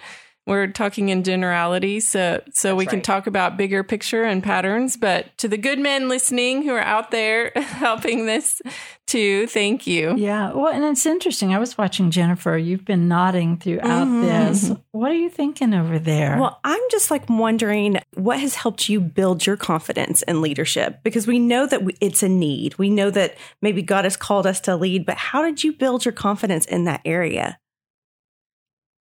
We're 0.49 0.65
talking 0.65 1.09
in 1.09 1.23
generalities, 1.23 2.07
so 2.07 2.41
so 2.51 2.69
That's 2.69 2.77
we 2.77 2.85
can 2.87 2.97
right. 2.97 3.03
talk 3.03 3.27
about 3.27 3.55
bigger 3.55 3.83
picture 3.83 4.23
and 4.23 4.43
patterns. 4.43 4.97
But 4.97 5.37
to 5.37 5.47
the 5.47 5.59
good 5.59 5.77
men 5.77 6.09
listening 6.09 6.63
who 6.63 6.71
are 6.71 6.81
out 6.81 7.11
there 7.11 7.51
helping 7.55 8.25
this 8.25 8.59
too, 9.05 9.45
thank 9.45 9.85
you. 9.85 10.15
Yeah, 10.17 10.51
well, 10.53 10.73
and 10.73 10.83
it's 10.83 11.05
interesting. 11.05 11.53
I 11.53 11.59
was 11.59 11.77
watching 11.77 12.09
Jennifer. 12.09 12.57
You've 12.57 12.83
been 12.83 13.07
nodding 13.07 13.57
throughout 13.57 14.07
mm-hmm. 14.07 14.21
this. 14.23 14.71
What 14.91 15.11
are 15.11 15.15
you 15.15 15.29
thinking 15.29 15.75
over 15.75 15.99
there? 15.99 16.39
Well, 16.39 16.59
I'm 16.63 16.81
just 16.89 17.11
like 17.11 17.29
wondering 17.29 17.99
what 18.15 18.39
has 18.39 18.55
helped 18.55 18.89
you 18.89 18.99
build 18.99 19.45
your 19.45 19.55
confidence 19.55 20.23
in 20.23 20.41
leadership 20.41 21.01
because 21.03 21.27
we 21.27 21.37
know 21.37 21.67
that 21.67 21.81
it's 22.01 22.23
a 22.23 22.29
need. 22.29 22.75
We 22.79 22.89
know 22.89 23.11
that 23.11 23.37
maybe 23.61 23.83
God 23.83 24.03
has 24.03 24.17
called 24.17 24.47
us 24.47 24.59
to 24.61 24.75
lead, 24.75 25.05
but 25.05 25.17
how 25.17 25.43
did 25.43 25.63
you 25.63 25.73
build 25.73 26.05
your 26.05 26.11
confidence 26.11 26.65
in 26.65 26.85
that 26.85 27.01
area? 27.05 27.59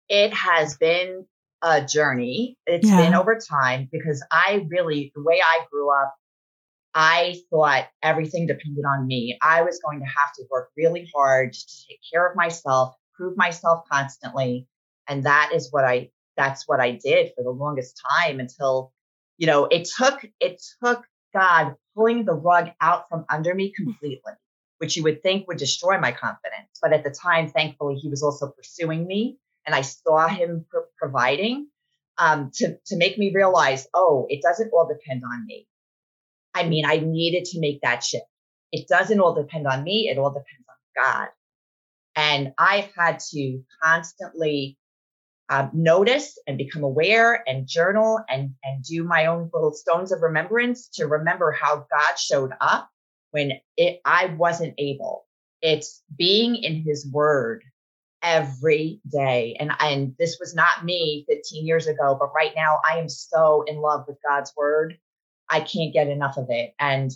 It 0.08 0.32
has 0.32 0.76
been 0.76 1.26
a 1.62 1.84
journey. 1.84 2.56
It's 2.66 2.88
yeah. 2.88 2.96
been 2.96 3.14
over 3.14 3.38
time 3.38 3.88
because 3.90 4.24
I 4.30 4.66
really, 4.68 5.12
the 5.14 5.22
way 5.22 5.40
I 5.42 5.64
grew 5.70 5.90
up, 5.90 6.14
I 6.94 7.36
thought 7.50 7.86
everything 8.02 8.46
depended 8.46 8.84
on 8.86 9.06
me. 9.06 9.38
I 9.42 9.62
was 9.62 9.80
going 9.84 10.00
to 10.00 10.06
have 10.06 10.32
to 10.36 10.44
work 10.50 10.70
really 10.76 11.10
hard 11.14 11.52
to 11.52 11.86
take 11.88 11.98
care 12.10 12.26
of 12.26 12.36
myself, 12.36 12.94
prove 13.14 13.36
myself 13.36 13.84
constantly. 13.90 14.66
And 15.08 15.24
that 15.24 15.50
is 15.54 15.68
what 15.70 15.84
I, 15.84 16.10
that's 16.36 16.66
what 16.66 16.80
I 16.80 16.92
did 16.92 17.32
for 17.36 17.44
the 17.44 17.50
longest 17.50 18.00
time 18.10 18.40
until, 18.40 18.92
you 19.36 19.46
know, 19.46 19.66
it 19.66 19.88
took, 19.96 20.24
it 20.40 20.62
took 20.82 21.04
God 21.34 21.74
pulling 21.94 22.24
the 22.24 22.34
rug 22.34 22.70
out 22.80 23.08
from 23.08 23.24
under 23.30 23.54
me 23.54 23.72
hmm. 23.76 23.84
completely, 23.84 24.32
which 24.78 24.96
you 24.96 25.02
would 25.02 25.22
think 25.22 25.46
would 25.48 25.58
destroy 25.58 25.98
my 25.98 26.12
confidence. 26.12 26.78
But 26.80 26.92
at 26.92 27.04
the 27.04 27.10
time, 27.10 27.48
thankfully, 27.48 27.96
he 27.96 28.08
was 28.08 28.22
also 28.22 28.48
pursuing 28.48 29.06
me 29.06 29.38
and 29.66 29.74
I 29.74 29.82
saw 29.82 30.28
him 30.28 30.64
providing 30.96 31.68
um, 32.18 32.50
to, 32.54 32.78
to 32.86 32.96
make 32.96 33.18
me 33.18 33.32
realize, 33.34 33.86
oh, 33.92 34.26
it 34.28 34.40
doesn't 34.42 34.70
all 34.72 34.88
depend 34.88 35.22
on 35.24 35.44
me. 35.44 35.66
I 36.54 36.66
mean, 36.68 36.86
I 36.86 36.98
needed 36.98 37.44
to 37.46 37.60
make 37.60 37.80
that 37.82 38.02
shift. 38.02 38.24
It 38.72 38.88
doesn't 38.88 39.20
all 39.20 39.34
depend 39.34 39.66
on 39.66 39.82
me. 39.82 40.08
It 40.08 40.18
all 40.18 40.30
depends 40.30 40.66
on 40.68 41.04
God. 41.04 41.28
And 42.14 42.52
I've 42.56 42.90
had 42.96 43.18
to 43.32 43.60
constantly 43.82 44.78
um, 45.48 45.70
notice 45.74 46.38
and 46.46 46.56
become 46.56 46.82
aware 46.82 47.44
and 47.46 47.66
journal 47.68 48.20
and, 48.28 48.54
and 48.64 48.82
do 48.82 49.04
my 49.04 49.26
own 49.26 49.50
little 49.52 49.72
stones 49.72 50.12
of 50.12 50.22
remembrance 50.22 50.88
to 50.94 51.06
remember 51.06 51.52
how 51.52 51.86
God 51.90 52.18
showed 52.18 52.52
up 52.60 52.88
when 53.32 53.52
it, 53.76 54.00
I 54.04 54.26
wasn't 54.26 54.74
able. 54.78 55.26
It's 55.60 56.02
being 56.16 56.56
in 56.56 56.82
his 56.82 57.06
word 57.10 57.62
every 58.26 59.00
day. 59.08 59.56
And, 59.60 59.70
and 59.78 60.14
this 60.18 60.38
was 60.40 60.52
not 60.52 60.84
me 60.84 61.24
15 61.28 61.64
years 61.64 61.86
ago, 61.86 62.16
but 62.18 62.32
right 62.34 62.52
now 62.56 62.80
I 62.84 62.98
am 62.98 63.08
so 63.08 63.62
in 63.68 63.76
love 63.76 64.04
with 64.08 64.18
God's 64.28 64.52
word. 64.56 64.98
I 65.48 65.60
can't 65.60 65.92
get 65.92 66.08
enough 66.08 66.36
of 66.36 66.46
it. 66.48 66.74
And 66.80 67.12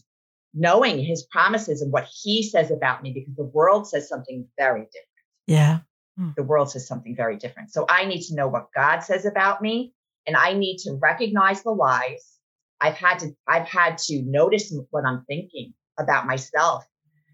knowing 0.55 1.05
his 1.05 1.25
promises 1.25 1.83
and 1.83 1.93
what 1.93 2.09
he 2.23 2.45
says 2.45 2.71
about 2.71 3.03
me, 3.03 3.13
because 3.13 3.35
the 3.35 3.43
world 3.43 3.89
says 3.89 4.09
something 4.09 4.47
very 4.57 4.83
different. 4.83 5.07
Yeah. 5.49 5.81
Hmm. 6.17 6.31
The 6.37 6.45
world 6.45 6.71
says 6.71 6.87
something 6.87 7.17
very 7.17 7.37
different. 7.37 7.73
So 7.73 7.87
I 7.89 8.05
need 8.05 8.23
to 8.27 8.37
know 8.37 8.47
what 8.47 8.69
God 8.73 9.01
says 9.01 9.27
about 9.27 9.61
me 9.61 9.93
and 10.29 10.37
I 10.37 10.53
need 10.53 10.79
to 10.85 10.93
recognize 11.03 11.65
the 11.65 11.71
lies. 11.71 12.39
I've 12.81 12.95
had 12.95 13.19
to, 13.19 13.35
I've 13.49 13.67
had 13.67 13.99
to 13.99 14.23
notice 14.23 14.73
what 14.91 15.05
I'm 15.05 15.25
thinking 15.27 15.75
about 15.99 16.27
myself, 16.27 16.87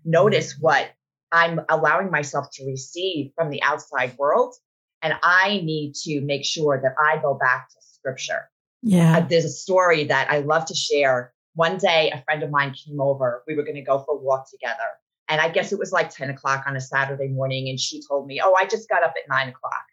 notice 0.03 0.57
what 0.59 0.93
I'm 1.37 1.61
allowing 1.69 2.11
myself 2.11 2.47
to 2.55 2.67
receive 2.67 3.33
from 3.35 3.51
the 3.51 3.63
outside 3.63 4.17
world. 4.19 4.55
And 5.03 5.15
I 5.23 5.61
need 5.63 5.95
to 6.05 6.21
make 6.23 6.45
sure 6.45 6.81
that 6.83 6.95
I 6.99 7.21
go 7.21 7.35
back 7.35 7.69
to 7.69 7.77
scripture. 7.81 8.49
Yeah. 8.83 9.19
Uh, 9.19 9.21
there's 9.21 9.45
a 9.45 9.51
story 9.51 10.05
that 10.05 10.31
I 10.31 10.39
love 10.39 10.65
to 10.67 10.75
share. 10.75 11.35
One 11.55 11.77
day, 11.77 12.11
a 12.11 12.23
friend 12.23 12.43
of 12.43 12.51
mine 12.51 12.73
came 12.73 13.01
over. 13.01 13.43
We 13.47 13.55
were 13.55 13.65
going 13.65 13.77
to 13.77 13.83
go 13.83 13.99
for 13.99 14.15
a 14.15 14.19
walk 14.19 14.51
together. 14.51 14.77
And 15.29 15.41
I 15.41 15.51
guess 15.51 15.73
it 15.73 15.79
was 15.79 15.93
like 15.93 16.11
10 16.11 16.31
o'clock 16.31 16.65
on 16.67 16.77
a 16.77 16.81
Saturday 16.81 17.29
morning. 17.29 17.69
And 17.69 17.79
she 17.79 18.01
told 18.09 18.27
me, 18.27 18.41
Oh, 18.43 18.55
I 18.59 18.65
just 18.65 18.89
got 18.89 19.03
up 19.03 19.15
at 19.23 19.29
nine 19.29 19.49
o'clock. 19.49 19.85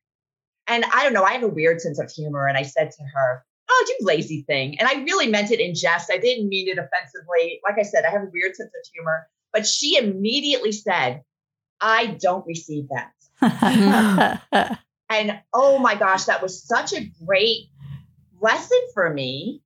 And 0.67 0.85
I 0.93 1.03
don't 1.03 1.13
know, 1.13 1.23
I 1.23 1.33
have 1.33 1.43
a 1.43 1.47
weird 1.49 1.81
sense 1.81 1.99
of 1.99 2.09
humor. 2.09 2.47
And 2.47 2.57
I 2.57 2.63
said 2.63 2.91
to 2.91 3.03
her, 3.13 3.43
oh, 3.69 3.85
you 3.87 4.05
lazy 4.05 4.43
thing. 4.43 4.79
And 4.79 4.87
I 4.87 5.03
really 5.03 5.27
meant 5.27 5.51
it 5.51 5.59
in 5.59 5.75
jest. 5.75 6.11
I 6.11 6.17
didn't 6.17 6.49
mean 6.49 6.67
it 6.67 6.77
offensively. 6.77 7.59
Like 7.67 7.77
I 7.79 7.83
said, 7.83 8.05
I 8.05 8.11
have 8.11 8.23
a 8.23 8.31
weird 8.31 8.55
sense 8.55 8.69
of 8.69 8.91
humor. 8.93 9.27
But 9.51 9.67
she 9.67 9.97
immediately 9.97 10.71
said, 10.71 11.21
I 11.83 12.07
don't 12.07 12.47
receive 12.47 12.87
that. 12.89 14.41
and 15.09 15.41
oh 15.53 15.79
my 15.79 15.95
gosh, 15.95 16.25
that 16.25 16.41
was 16.41 16.65
such 16.65 16.93
a 16.93 17.11
great 17.25 17.67
lesson 18.39 18.79
for 18.93 19.13
me, 19.13 19.61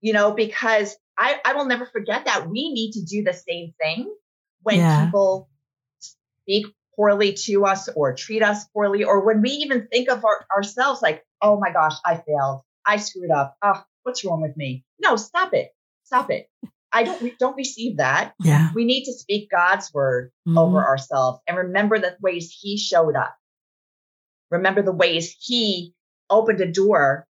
you 0.00 0.14
know, 0.14 0.32
because 0.32 0.96
I, 1.18 1.38
I 1.44 1.52
will 1.52 1.66
never 1.66 1.84
forget 1.84 2.24
that. 2.24 2.48
We 2.48 2.72
need 2.72 2.92
to 2.92 3.04
do 3.04 3.22
the 3.22 3.34
same 3.34 3.74
thing 3.78 4.10
when 4.62 4.76
yeah. 4.76 5.04
people 5.04 5.50
speak 6.00 6.66
poorly 6.96 7.34
to 7.34 7.66
us 7.66 7.90
or 7.94 8.14
treat 8.14 8.42
us 8.42 8.64
poorly, 8.68 9.04
or 9.04 9.20
when 9.20 9.42
we 9.42 9.50
even 9.50 9.86
think 9.86 10.08
of 10.08 10.24
our, 10.24 10.46
ourselves 10.54 11.02
like, 11.02 11.26
oh 11.42 11.60
my 11.60 11.72
gosh, 11.72 11.94
I 12.06 12.16
failed. 12.16 12.62
I 12.86 12.96
screwed 12.96 13.30
up. 13.30 13.58
Oh, 13.62 13.84
what's 14.02 14.24
wrong 14.24 14.40
with 14.40 14.56
me? 14.56 14.84
No, 14.98 15.16
stop 15.16 15.52
it. 15.52 15.74
Stop 16.04 16.30
it. 16.30 16.48
I 16.92 17.04
don't 17.04 17.20
we 17.22 17.34
don't 17.38 17.56
receive 17.56 17.98
that. 17.98 18.34
Yeah. 18.40 18.70
We 18.74 18.84
need 18.84 19.04
to 19.04 19.12
speak 19.12 19.50
God's 19.50 19.92
word 19.92 20.30
mm-hmm. 20.46 20.58
over 20.58 20.84
ourselves 20.84 21.40
and 21.46 21.56
remember 21.56 21.98
the 21.98 22.16
ways 22.20 22.56
he 22.58 22.76
showed 22.76 23.16
up. 23.16 23.36
Remember 24.50 24.82
the 24.82 24.92
ways 24.92 25.36
he 25.40 25.94
opened 26.28 26.60
a 26.60 26.70
door, 26.70 27.26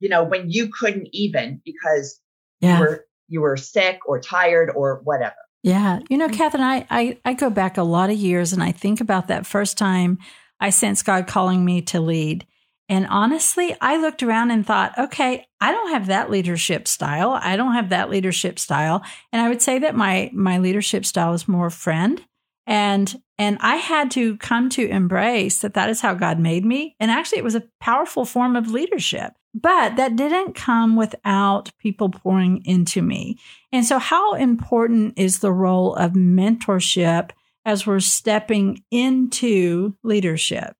you 0.00 0.08
know, 0.08 0.24
when 0.24 0.50
you 0.50 0.68
couldn't 0.68 1.08
even 1.12 1.62
because 1.64 2.20
yeah. 2.60 2.78
you 2.78 2.80
were 2.80 3.06
you 3.28 3.40
were 3.40 3.56
sick 3.56 4.00
or 4.06 4.20
tired 4.20 4.70
or 4.74 5.00
whatever. 5.04 5.34
Yeah. 5.62 6.00
You 6.08 6.16
know, 6.16 6.28
Catherine, 6.28 6.62
I, 6.62 6.86
I, 6.88 7.18
I 7.24 7.34
go 7.34 7.50
back 7.50 7.76
a 7.76 7.82
lot 7.82 8.10
of 8.10 8.16
years 8.16 8.52
and 8.52 8.62
I 8.62 8.72
think 8.72 9.00
about 9.00 9.28
that 9.28 9.46
first 9.46 9.76
time 9.76 10.18
I 10.60 10.70
sensed 10.70 11.04
God 11.04 11.26
calling 11.26 11.64
me 11.64 11.82
to 11.82 12.00
lead. 12.00 12.46
And 12.88 13.06
honestly, 13.08 13.76
I 13.80 13.98
looked 13.98 14.22
around 14.22 14.50
and 14.50 14.66
thought, 14.66 14.98
okay, 14.98 15.46
I 15.60 15.72
don't 15.72 15.90
have 15.90 16.06
that 16.06 16.30
leadership 16.30 16.88
style. 16.88 17.38
I 17.40 17.56
don't 17.56 17.74
have 17.74 17.90
that 17.90 18.08
leadership 18.08 18.58
style. 18.58 19.02
And 19.32 19.42
I 19.42 19.48
would 19.48 19.60
say 19.60 19.78
that 19.80 19.94
my 19.94 20.30
my 20.32 20.58
leadership 20.58 21.04
style 21.04 21.34
is 21.34 21.46
more 21.46 21.70
friend. 21.70 22.24
And 22.66 23.20
and 23.38 23.58
I 23.60 23.76
had 23.76 24.10
to 24.12 24.36
come 24.38 24.68
to 24.70 24.86
embrace 24.88 25.60
that 25.60 25.74
that 25.74 25.90
is 25.90 26.00
how 26.00 26.14
God 26.14 26.38
made 26.38 26.64
me. 26.64 26.96
And 26.98 27.10
actually 27.10 27.38
it 27.38 27.44
was 27.44 27.54
a 27.54 27.68
powerful 27.80 28.24
form 28.24 28.56
of 28.56 28.70
leadership. 28.70 29.32
But 29.54 29.96
that 29.96 30.16
didn't 30.16 30.54
come 30.54 30.96
without 30.96 31.72
people 31.78 32.10
pouring 32.10 32.62
into 32.64 33.02
me. 33.02 33.38
And 33.72 33.84
so 33.84 33.98
how 33.98 34.34
important 34.34 35.14
is 35.16 35.38
the 35.38 35.52
role 35.52 35.94
of 35.94 36.12
mentorship 36.12 37.30
as 37.64 37.86
we're 37.86 38.00
stepping 38.00 38.82
into 38.90 39.94
leadership? 40.02 40.77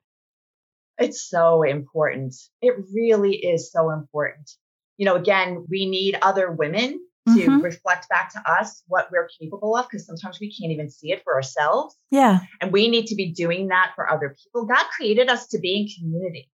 It's 0.99 1.28
so 1.28 1.62
important. 1.62 2.35
It 2.61 2.75
really 2.93 3.37
is 3.37 3.71
so 3.71 3.90
important. 3.90 4.50
You 4.97 5.07
know, 5.07 5.14
again, 5.14 5.67
we 5.69 5.88
need 5.88 6.19
other 6.21 6.50
women 6.50 7.00
to 7.26 7.33
mm-hmm. 7.33 7.61
reflect 7.61 8.09
back 8.09 8.33
to 8.33 8.43
us 8.50 8.83
what 8.88 9.09
we're 9.12 9.28
capable 9.40 9.76
of 9.76 9.87
because 9.87 10.07
sometimes 10.07 10.38
we 10.40 10.52
can't 10.52 10.73
even 10.73 10.90
see 10.90 11.12
it 11.12 11.23
for 11.25 11.35
ourselves. 11.35 11.95
Yeah. 12.11 12.40
And 12.61 12.73
we 12.73 12.88
need 12.88 13.07
to 13.07 13.14
be 13.14 13.33
doing 13.33 13.69
that 13.69 13.93
for 13.95 14.11
other 14.11 14.35
people. 14.43 14.67
God 14.67 14.85
created 14.97 15.28
us 15.28 15.49
to 15.49 15.59
be 15.59 15.76
in 15.76 15.88
community, 15.88 16.50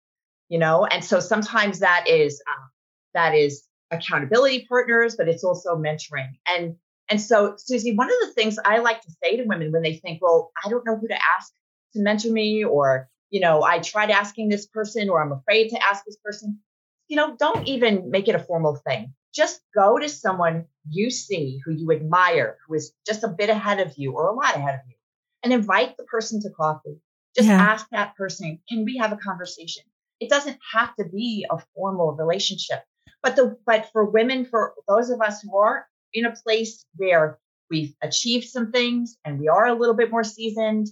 you 0.47 0.59
know, 0.59 0.85
and 0.85 1.03
so 1.03 1.19
sometimes 1.19 1.79
that 1.79 2.07
is 2.07 2.41
uh, 2.47 2.67
that 3.13 3.35
is 3.35 3.63
accountability 3.91 4.65
partners, 4.69 5.15
but 5.17 5.27
it's 5.27 5.43
also 5.43 5.75
mentoring. 5.75 6.29
And 6.47 6.75
and 7.09 7.19
so, 7.19 7.53
Suzie, 7.53 7.97
one 7.97 8.07
of 8.07 8.15
the 8.21 8.33
things 8.33 8.59
I 8.63 8.77
like 8.77 9.01
to 9.01 9.11
say 9.23 9.37
to 9.37 9.43
women 9.43 9.71
when 9.71 9.81
they 9.81 9.95
think, 9.95 10.21
well, 10.21 10.51
I 10.63 10.69
don't 10.69 10.85
know 10.85 10.95
who 10.95 11.07
to 11.07 11.15
ask 11.15 11.51
to 11.93 12.01
mentor 12.01 12.31
me, 12.31 12.63
or 12.63 13.09
you 13.29 13.39
know, 13.39 13.63
I 13.63 13.79
tried 13.79 14.09
asking 14.09 14.49
this 14.49 14.65
person 14.65 15.09
or 15.09 15.21
I'm 15.21 15.31
afraid 15.31 15.69
to 15.69 15.79
ask 15.83 16.03
this 16.05 16.17
person. 16.23 16.59
You 17.07 17.17
know, 17.17 17.35
don't 17.37 17.67
even 17.67 18.11
make 18.11 18.27
it 18.27 18.35
a 18.35 18.39
formal 18.39 18.75
thing. 18.75 19.13
Just 19.33 19.61
go 19.75 19.99
to 19.99 20.09
someone 20.09 20.65
you 20.89 21.09
see 21.09 21.59
who 21.63 21.71
you 21.71 21.91
admire, 21.91 22.57
who 22.67 22.75
is 22.75 22.93
just 23.05 23.23
a 23.23 23.27
bit 23.27 23.49
ahead 23.49 23.79
of 23.79 23.93
you 23.97 24.13
or 24.13 24.27
a 24.27 24.33
lot 24.33 24.55
ahead 24.55 24.75
of 24.75 24.81
you, 24.87 24.95
and 25.43 25.53
invite 25.53 25.97
the 25.97 26.03
person 26.03 26.41
to 26.41 26.49
coffee. 26.49 26.99
Just 27.35 27.47
yeah. 27.47 27.61
ask 27.61 27.87
that 27.91 28.15
person, 28.15 28.59
can 28.67 28.85
we 28.85 28.97
have 28.97 29.11
a 29.11 29.17
conversation? 29.17 29.83
It 30.19 30.29
doesn't 30.29 30.57
have 30.73 30.95
to 30.95 31.05
be 31.05 31.45
a 31.49 31.59
formal 31.75 32.13
relationship. 32.13 32.83
But 33.21 33.35
the 33.35 33.57
but 33.65 33.89
for 33.91 34.05
women, 34.05 34.45
for 34.45 34.73
those 34.87 35.09
of 35.09 35.21
us 35.21 35.41
who 35.41 35.55
are 35.57 35.85
in 36.13 36.25
a 36.25 36.35
place 36.35 36.85
where 36.95 37.37
we've 37.69 37.93
achieved 38.01 38.47
some 38.47 38.71
things 38.71 39.17
and 39.25 39.39
we 39.39 39.47
are 39.47 39.67
a 39.67 39.75
little 39.75 39.95
bit 39.95 40.09
more 40.09 40.23
seasoned 40.23 40.87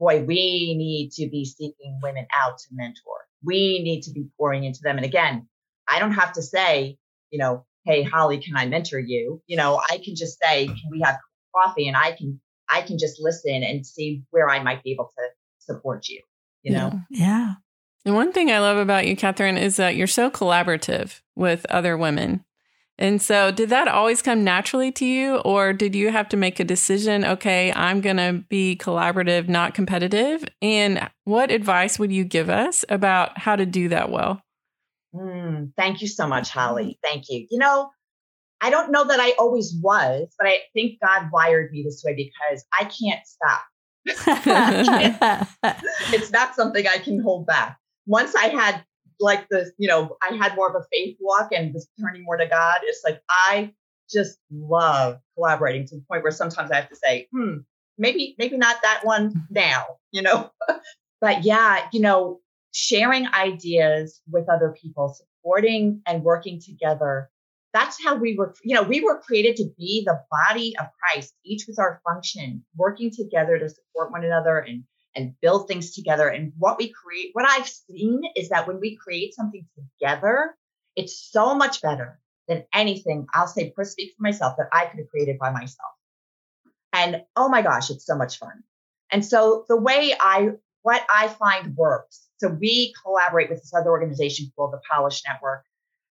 boy, 0.00 0.24
we 0.24 0.74
need 0.76 1.12
to 1.12 1.28
be 1.28 1.44
seeking 1.44 2.00
women 2.02 2.26
out 2.34 2.58
to 2.58 2.66
mentor. 2.72 3.26
We 3.44 3.82
need 3.82 4.02
to 4.02 4.10
be 4.10 4.26
pouring 4.36 4.64
into 4.64 4.80
them. 4.82 4.96
And 4.96 5.04
again, 5.04 5.46
I 5.86 5.98
don't 5.98 6.12
have 6.12 6.32
to 6.32 6.42
say, 6.42 6.96
you 7.30 7.38
know, 7.38 7.64
hey, 7.84 8.02
Holley, 8.02 8.38
can 8.38 8.56
I 8.56 8.66
mentor 8.66 8.98
you? 8.98 9.42
You 9.46 9.56
know, 9.56 9.80
I 9.90 9.98
can 9.98 10.16
just 10.16 10.38
say, 10.42 10.66
can 10.66 10.90
we 10.90 11.00
have 11.02 11.18
coffee? 11.54 11.86
And 11.86 11.96
I 11.96 12.12
can, 12.12 12.40
I 12.68 12.82
can 12.82 12.98
just 12.98 13.20
listen 13.20 13.62
and 13.62 13.86
see 13.86 14.22
where 14.30 14.48
I 14.48 14.62
might 14.62 14.82
be 14.82 14.92
able 14.92 15.10
to 15.16 15.24
support 15.58 16.08
you, 16.08 16.22
you 16.62 16.72
know? 16.72 17.00
Yeah. 17.10 17.26
yeah. 17.26 17.54
And 18.04 18.14
one 18.14 18.32
thing 18.32 18.50
I 18.50 18.60
love 18.60 18.78
about 18.78 19.06
you, 19.06 19.16
Catherine, 19.16 19.58
is 19.58 19.76
that 19.76 19.96
you're 19.96 20.06
so 20.06 20.30
collaborative 20.30 21.20
with 21.36 21.66
other 21.68 21.96
women. 21.96 22.44
And 23.00 23.22
so, 23.22 23.50
did 23.50 23.70
that 23.70 23.88
always 23.88 24.20
come 24.20 24.44
naturally 24.44 24.92
to 24.92 25.06
you, 25.06 25.36
or 25.38 25.72
did 25.72 25.94
you 25.94 26.10
have 26.10 26.28
to 26.28 26.36
make 26.36 26.60
a 26.60 26.64
decision? 26.64 27.24
Okay, 27.24 27.72
I'm 27.72 28.02
going 28.02 28.18
to 28.18 28.44
be 28.50 28.76
collaborative, 28.76 29.48
not 29.48 29.72
competitive. 29.72 30.44
And 30.60 31.08
what 31.24 31.50
advice 31.50 31.98
would 31.98 32.12
you 32.12 32.24
give 32.24 32.50
us 32.50 32.84
about 32.90 33.38
how 33.38 33.56
to 33.56 33.64
do 33.64 33.88
that 33.88 34.10
well? 34.10 34.42
Mm, 35.14 35.72
thank 35.78 36.02
you 36.02 36.08
so 36.08 36.28
much, 36.28 36.50
Holley. 36.50 36.98
Thank 37.02 37.30
you. 37.30 37.46
You 37.50 37.58
know, 37.58 37.90
I 38.60 38.68
don't 38.68 38.92
know 38.92 39.06
that 39.06 39.18
I 39.18 39.30
always 39.38 39.74
was, 39.82 40.28
but 40.38 40.46
I 40.46 40.58
think 40.74 41.00
God 41.02 41.30
wired 41.32 41.72
me 41.72 41.82
this 41.82 42.02
way 42.04 42.14
because 42.14 42.64
I 42.78 42.84
can't 42.84 43.26
stop. 43.26 43.62
it's 46.12 46.30
not 46.30 46.54
something 46.54 46.86
I 46.86 46.98
can 46.98 47.20
hold 47.22 47.46
back. 47.46 47.78
Once 48.06 48.34
I 48.34 48.48
had 48.48 48.84
like 49.20 49.48
the, 49.48 49.70
you 49.78 49.88
know, 49.88 50.16
I 50.22 50.34
had 50.34 50.56
more 50.56 50.68
of 50.68 50.74
a 50.74 50.86
faith 50.92 51.16
walk 51.20 51.50
and 51.52 51.72
was 51.74 51.88
turning 52.00 52.24
more 52.24 52.36
to 52.36 52.46
God. 52.46 52.78
It's 52.82 53.02
like 53.04 53.20
I 53.28 53.72
just 54.10 54.38
love 54.50 55.20
collaborating 55.34 55.86
to 55.86 55.96
the 55.96 56.04
point 56.08 56.22
where 56.22 56.32
sometimes 56.32 56.70
I 56.70 56.76
have 56.76 56.88
to 56.88 56.96
say, 56.96 57.28
hmm, 57.32 57.58
maybe, 57.98 58.34
maybe 58.38 58.56
not 58.56 58.76
that 58.82 59.00
one 59.04 59.30
mm-hmm. 59.30 59.40
now, 59.50 59.84
you 60.12 60.22
know. 60.22 60.50
but 61.20 61.44
yeah, 61.44 61.86
you 61.92 62.00
know, 62.00 62.40
sharing 62.72 63.26
ideas 63.28 64.20
with 64.30 64.48
other 64.48 64.74
people, 64.80 65.14
supporting 65.14 66.02
and 66.06 66.22
working 66.22 66.60
together. 66.60 67.30
That's 67.72 68.02
how 68.04 68.16
we 68.16 68.36
were, 68.36 68.54
you 68.64 68.74
know, 68.74 68.82
we 68.82 69.00
were 69.00 69.20
created 69.20 69.56
to 69.56 69.70
be 69.78 70.02
the 70.04 70.20
body 70.30 70.74
of 70.80 70.86
Christ, 70.98 71.34
each 71.44 71.66
with 71.68 71.78
our 71.78 72.00
function, 72.08 72.64
working 72.76 73.12
together 73.12 73.58
to 73.58 73.68
support 73.68 74.10
one 74.10 74.24
another 74.24 74.58
and 74.58 74.82
and 75.16 75.34
build 75.40 75.68
things 75.68 75.92
together. 75.92 76.28
And 76.28 76.52
what 76.58 76.78
we 76.78 76.92
create, 76.92 77.30
what 77.32 77.48
I've 77.48 77.68
seen 77.68 78.22
is 78.36 78.48
that 78.50 78.66
when 78.66 78.80
we 78.80 78.96
create 78.96 79.34
something 79.34 79.66
together, 79.74 80.56
it's 80.96 81.16
so 81.30 81.54
much 81.54 81.82
better 81.82 82.20
than 82.48 82.64
anything. 82.72 83.26
I'll 83.34 83.46
say, 83.46 83.70
per 83.70 83.84
speak 83.84 84.12
for 84.16 84.22
myself, 84.22 84.56
that 84.58 84.68
I 84.72 84.86
could 84.86 84.98
have 84.98 85.08
created 85.08 85.38
by 85.38 85.50
myself. 85.50 85.92
And 86.92 87.22
oh 87.36 87.48
my 87.48 87.62
gosh, 87.62 87.90
it's 87.90 88.06
so 88.06 88.16
much 88.16 88.38
fun. 88.38 88.62
And 89.10 89.24
so 89.24 89.64
the 89.68 89.76
way 89.76 90.14
I, 90.20 90.50
what 90.82 91.04
I 91.14 91.28
find 91.28 91.76
works, 91.76 92.28
so 92.38 92.48
we 92.48 92.94
collaborate 93.04 93.50
with 93.50 93.60
this 93.60 93.74
other 93.74 93.90
organization 93.90 94.50
called 94.56 94.72
the 94.72 94.80
Polish 94.90 95.22
Network. 95.28 95.64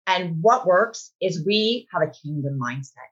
And 0.07 0.43
what 0.43 0.67
works 0.67 1.13
is 1.21 1.45
we 1.45 1.87
have 1.93 2.03
a 2.03 2.11
kingdom 2.11 2.59
mindset. 2.59 3.11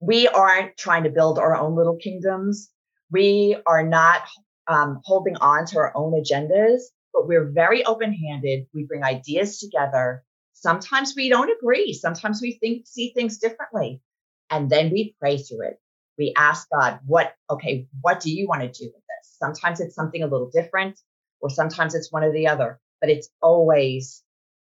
We 0.00 0.28
aren't 0.28 0.76
trying 0.76 1.04
to 1.04 1.10
build 1.10 1.38
our 1.38 1.56
own 1.56 1.76
little 1.76 1.96
kingdoms. 1.96 2.70
We 3.10 3.56
are 3.66 3.82
not 3.82 4.22
um, 4.68 5.00
holding 5.04 5.36
on 5.36 5.64
to 5.66 5.78
our 5.78 5.92
own 5.96 6.12
agendas, 6.12 6.82
but 7.12 7.26
we're 7.26 7.50
very 7.50 7.84
open 7.84 8.12
handed. 8.12 8.66
We 8.74 8.84
bring 8.84 9.02
ideas 9.02 9.58
together. 9.58 10.22
Sometimes 10.52 11.14
we 11.16 11.28
don't 11.28 11.50
agree. 11.50 11.92
Sometimes 11.94 12.40
we 12.42 12.58
think, 12.60 12.86
see 12.86 13.12
things 13.14 13.38
differently. 13.38 14.02
And 14.50 14.68
then 14.70 14.90
we 14.90 15.14
pray 15.18 15.38
through 15.38 15.68
it. 15.68 15.80
We 16.18 16.34
ask 16.36 16.68
God, 16.70 17.00
what, 17.06 17.34
okay, 17.50 17.86
what 18.00 18.20
do 18.20 18.30
you 18.30 18.46
want 18.46 18.62
to 18.62 18.68
do 18.68 18.86
with 18.86 19.02
this? 19.02 19.36
Sometimes 19.38 19.80
it's 19.80 19.94
something 19.94 20.22
a 20.22 20.26
little 20.26 20.50
different, 20.52 20.98
or 21.40 21.48
sometimes 21.48 21.94
it's 21.94 22.12
one 22.12 22.24
or 22.24 22.32
the 22.32 22.48
other, 22.48 22.80
but 23.00 23.08
it's 23.08 23.30
always, 23.40 24.22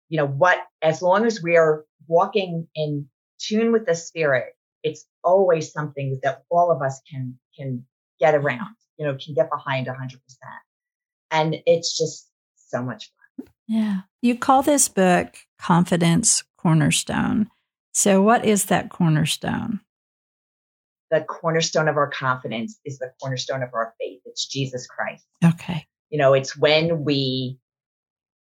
you 0.09 0.17
know, 0.17 0.27
what, 0.27 0.59
as 0.83 1.03
long 1.03 1.27
as 1.27 1.43
we 1.43 1.57
are 1.57 1.85
walking 2.09 2.67
in 2.75 3.07
tune 3.39 3.73
with 3.73 3.85
the 3.87 3.95
spirit, 3.95 4.55
it's 4.83 5.07
always 5.23 5.73
something 5.73 6.19
that 6.23 6.45
all 6.51 6.73
of 6.73 6.83
us 6.83 7.01
can, 7.11 7.39
can 7.57 7.85
get 8.19 8.35
around 8.35 8.75
you 8.99 9.07
know, 9.07 9.17
can 9.23 9.35
get 9.35 9.51
behind 9.51 9.87
100%. 9.87 10.19
And 11.31 11.57
it's 11.67 11.97
just 11.97 12.29
so 12.55 12.83
much 12.83 13.11
fun. 13.39 13.49
Yeah. 13.67 14.01
You 14.23 14.37
call 14.37 14.63
this 14.63 14.89
book 14.89 15.35
Confidence 15.59 16.45
Cornerstone. 16.57 17.51
So, 17.93 18.23
what 18.23 18.45
is 18.45 18.67
that 18.67 18.91
cornerstone? 18.91 19.81
The 21.11 21.21
cornerstone 21.21 21.89
of 21.89 21.97
our 21.97 22.11
confidence 22.11 22.79
is 22.85 22.99
the 22.99 23.13
cornerstone 23.21 23.63
of 23.63 23.71
our 23.73 23.95
faith. 24.01 24.21
It's 24.25 24.47
Jesus 24.47 24.87
Christ. 24.87 25.25
Okay. 25.45 25.87
You 26.11 26.19
know, 26.19 26.35
it's 26.35 26.57
when 26.57 27.05
we 27.05 27.59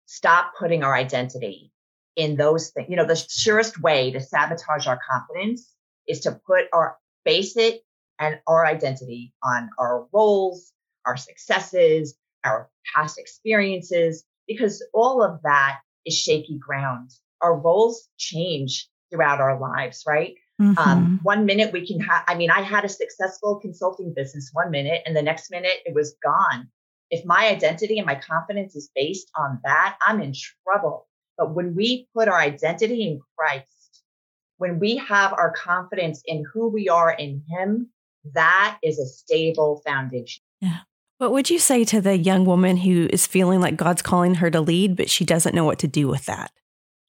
stop 0.06 0.52
putting 0.58 0.82
our 0.82 0.94
identity 0.94 1.72
in 2.16 2.36
those 2.36 2.70
things. 2.70 2.88
You 2.88 2.96
know, 2.96 3.06
the 3.06 3.16
surest 3.16 3.80
way 3.80 4.10
to 4.10 4.20
sabotage 4.20 4.86
our 4.86 4.98
confidence 5.08 5.72
is 6.08 6.20
to 6.20 6.40
put 6.46 6.64
our 6.72 6.96
base 7.24 7.56
it 7.56 7.80
and 8.18 8.40
our 8.46 8.64
identity 8.64 9.32
on 9.42 9.70
our 9.78 10.06
roles, 10.12 10.72
our 11.06 11.16
successes, 11.16 12.14
our 12.44 12.70
past 12.94 13.18
experiences, 13.18 14.24
because 14.46 14.84
all 14.92 15.22
of 15.22 15.40
that 15.42 15.80
is 16.04 16.14
shaky 16.14 16.58
ground. 16.58 17.10
Our 17.40 17.56
roles 17.56 18.08
change 18.18 18.88
throughout 19.10 19.40
our 19.40 19.58
lives, 19.58 20.04
right? 20.06 20.34
Um, 20.60 20.74
mm-hmm. 20.74 20.88
Um, 20.88 21.20
one 21.22 21.46
minute 21.46 21.72
we 21.72 21.86
can 21.86 22.00
have, 22.00 22.24
I 22.28 22.34
mean, 22.36 22.50
I 22.50 22.60
had 22.60 22.84
a 22.84 22.88
successful 22.88 23.56
consulting 23.56 24.12
business 24.14 24.50
one 24.52 24.70
minute, 24.70 25.02
and 25.04 25.16
the 25.16 25.22
next 25.22 25.50
minute 25.50 25.78
it 25.84 25.94
was 25.94 26.14
gone. 26.22 26.68
If 27.10 27.24
my 27.24 27.48
identity 27.48 27.98
and 27.98 28.06
my 28.06 28.14
confidence 28.14 28.74
is 28.76 28.90
based 28.94 29.30
on 29.36 29.60
that, 29.64 29.96
I'm 30.06 30.20
in 30.20 30.32
trouble. 30.64 31.08
But 31.36 31.54
when 31.54 31.74
we 31.74 32.08
put 32.14 32.28
our 32.28 32.38
identity 32.38 33.02
in 33.02 33.20
Christ, 33.36 34.02
when 34.58 34.78
we 34.78 34.96
have 34.96 35.32
our 35.32 35.52
confidence 35.52 36.22
in 36.24 36.44
who 36.52 36.68
we 36.68 36.88
are 36.88 37.10
in 37.10 37.42
Him, 37.48 37.90
that 38.32 38.78
is 38.82 38.98
a 38.98 39.06
stable 39.06 39.82
foundation. 39.86 40.42
Yeah. 40.60 40.80
What 41.18 41.32
would 41.32 41.50
you 41.50 41.58
say 41.58 41.84
to 41.84 42.00
the 42.00 42.16
young 42.16 42.44
woman 42.44 42.76
who 42.76 43.08
is 43.10 43.26
feeling 43.26 43.60
like 43.60 43.76
God's 43.76 44.02
calling 44.02 44.36
her 44.36 44.50
to 44.50 44.60
lead, 44.60 44.96
but 44.96 45.08
she 45.08 45.24
doesn't 45.24 45.54
know 45.54 45.64
what 45.64 45.78
to 45.80 45.88
do 45.88 46.08
with 46.08 46.26
that? 46.26 46.50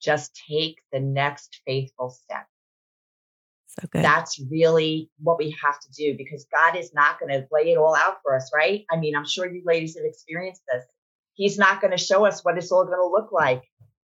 Just 0.00 0.40
take 0.48 0.80
the 0.92 1.00
next 1.00 1.60
faithful 1.66 2.10
step. 2.10 2.46
So 3.66 3.88
good. 3.90 4.04
That's 4.04 4.40
really 4.50 5.10
what 5.18 5.38
we 5.38 5.54
have 5.62 5.78
to 5.80 5.90
do 5.92 6.16
because 6.16 6.46
God 6.52 6.76
is 6.76 6.94
not 6.94 7.18
going 7.18 7.32
to 7.32 7.46
lay 7.50 7.72
it 7.72 7.76
all 7.76 7.94
out 7.94 8.18
for 8.22 8.34
us, 8.34 8.50
right? 8.54 8.84
I 8.90 8.96
mean, 8.96 9.16
I'm 9.16 9.26
sure 9.26 9.50
you 9.50 9.62
ladies 9.64 9.96
have 9.96 10.04
experienced 10.06 10.62
this. 10.72 10.84
He's 11.34 11.58
not 11.58 11.80
going 11.80 11.90
to 11.90 12.02
show 12.02 12.24
us 12.24 12.42
what 12.42 12.56
it's 12.56 12.72
all 12.72 12.84
going 12.84 12.98
to 12.98 13.06
look 13.06 13.32
like. 13.32 13.62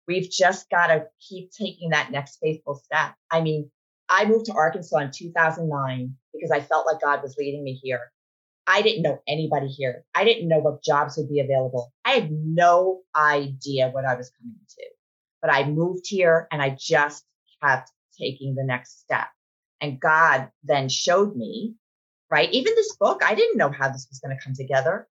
We've 0.07 0.29
just 0.29 0.69
got 0.69 0.87
to 0.87 1.05
keep 1.27 1.51
taking 1.51 1.89
that 1.89 2.11
next 2.11 2.37
faithful 2.41 2.75
step. 2.75 3.15
I 3.31 3.41
mean, 3.41 3.71
I 4.09 4.25
moved 4.25 4.45
to 4.45 4.53
Arkansas 4.53 4.97
in 4.97 5.11
2009 5.11 6.15
because 6.33 6.51
I 6.51 6.61
felt 6.61 6.85
like 6.85 7.01
God 7.01 7.21
was 7.21 7.35
leading 7.37 7.63
me 7.63 7.73
here. 7.73 8.11
I 8.65 8.81
didn't 8.81 9.03
know 9.03 9.21
anybody 9.27 9.67
here. 9.67 10.03
I 10.13 10.25
didn't 10.25 10.49
know 10.49 10.59
what 10.59 10.83
jobs 10.83 11.17
would 11.17 11.29
be 11.29 11.39
available. 11.39 11.93
I 12.03 12.11
had 12.11 12.31
no 12.31 13.01
idea 13.15 13.89
what 13.89 14.05
I 14.05 14.15
was 14.15 14.29
coming 14.31 14.59
to. 14.69 14.83
But 15.41 15.53
I 15.53 15.69
moved 15.69 16.05
here 16.07 16.47
and 16.51 16.61
I 16.61 16.75
just 16.77 17.25
kept 17.63 17.91
taking 18.19 18.55
the 18.55 18.65
next 18.65 18.99
step. 18.99 19.27
And 19.79 19.99
God 19.99 20.49
then 20.63 20.89
showed 20.89 21.35
me, 21.35 21.75
right? 22.29 22.51
Even 22.51 22.75
this 22.75 22.95
book, 22.97 23.21
I 23.23 23.35
didn't 23.35 23.57
know 23.57 23.69
how 23.69 23.89
this 23.89 24.07
was 24.09 24.19
going 24.19 24.35
to 24.35 24.43
come 24.43 24.53
together, 24.53 25.07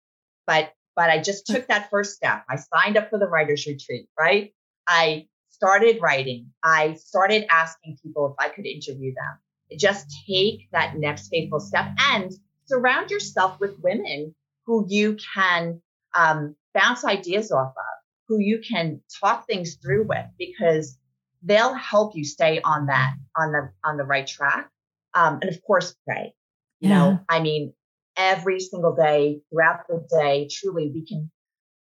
but 0.46 0.72
but 0.96 1.10
I 1.10 1.20
just 1.20 1.46
took 1.46 1.66
that 1.66 1.90
first 1.90 2.14
step. 2.14 2.44
I 2.48 2.56
signed 2.56 2.96
up 2.96 3.10
for 3.10 3.18
the 3.18 3.26
writers 3.26 3.66
retreat, 3.66 4.08
right? 4.18 4.52
I 4.86 5.26
started 5.64 5.98
writing. 6.02 6.50
I 6.62 6.94
started 6.94 7.46
asking 7.50 7.96
people 8.02 8.36
if 8.38 8.44
I 8.44 8.50
could 8.50 8.66
interview 8.66 9.14
them. 9.14 9.78
Just 9.78 10.06
take 10.28 10.68
that 10.72 10.96
next 10.96 11.28
faithful 11.28 11.58
step 11.58 11.86
and 11.98 12.30
surround 12.66 13.10
yourself 13.10 13.58
with 13.60 13.80
women 13.82 14.34
who 14.66 14.84
you 14.88 15.16
can 15.34 15.80
um, 16.14 16.54
bounce 16.74 17.02
ideas 17.04 17.50
off 17.50 17.68
of, 17.68 17.94
who 18.28 18.38
you 18.40 18.60
can 18.60 19.00
talk 19.22 19.46
things 19.46 19.76
through 19.82 20.04
with, 20.06 20.26
because 20.38 20.98
they'll 21.42 21.74
help 21.74 22.14
you 22.14 22.24
stay 22.24 22.60
on 22.60 22.86
that 22.86 23.14
on 23.34 23.52
the 23.52 23.70
on 23.82 23.96
the 23.96 24.04
right 24.04 24.26
track. 24.26 24.68
Um, 25.14 25.38
and 25.40 25.50
of 25.50 25.62
course, 25.66 25.96
pray. 26.06 26.34
You 26.80 26.90
yeah. 26.90 26.98
know, 26.98 27.20
I 27.26 27.40
mean, 27.40 27.72
every 28.18 28.60
single 28.60 28.94
day 28.94 29.40
throughout 29.50 29.86
the 29.88 30.06
day, 30.10 30.46
truly, 30.50 30.90
we 30.92 31.06
can. 31.06 31.30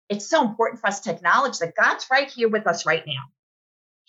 It's 0.09 0.29
so 0.29 0.43
important 0.43 0.81
for 0.81 0.87
us 0.87 0.99
to 1.01 1.11
acknowledge 1.11 1.59
that 1.59 1.75
God's 1.75 2.07
right 2.11 2.29
here 2.29 2.49
with 2.49 2.67
us 2.67 2.85
right 2.85 3.03
now. 3.07 3.23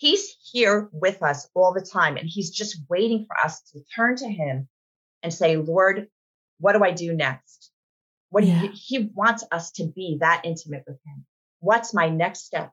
He's 0.01 0.35
here 0.51 0.89
with 0.91 1.21
us 1.21 1.47
all 1.53 1.73
the 1.73 1.85
time, 1.85 2.17
and 2.17 2.27
He's 2.27 2.49
just 2.49 2.81
waiting 2.89 3.27
for 3.27 3.35
us 3.45 3.61
to 3.71 3.81
turn 3.95 4.15
to 4.15 4.27
Him 4.27 4.67
and 5.21 5.31
say, 5.31 5.57
Lord, 5.57 6.07
what 6.59 6.73
do 6.73 6.83
I 6.83 6.89
do 6.89 7.13
next? 7.13 7.69
What 8.31 8.43
yeah. 8.43 8.61
he, 8.61 8.67
he 8.69 9.11
wants 9.13 9.43
us 9.51 9.69
to 9.73 9.85
be 9.85 10.17
that 10.19 10.41
intimate 10.43 10.85
with 10.87 10.97
Him. 11.05 11.23
What's 11.59 11.93
my 11.93 12.09
next 12.09 12.47
step? 12.47 12.71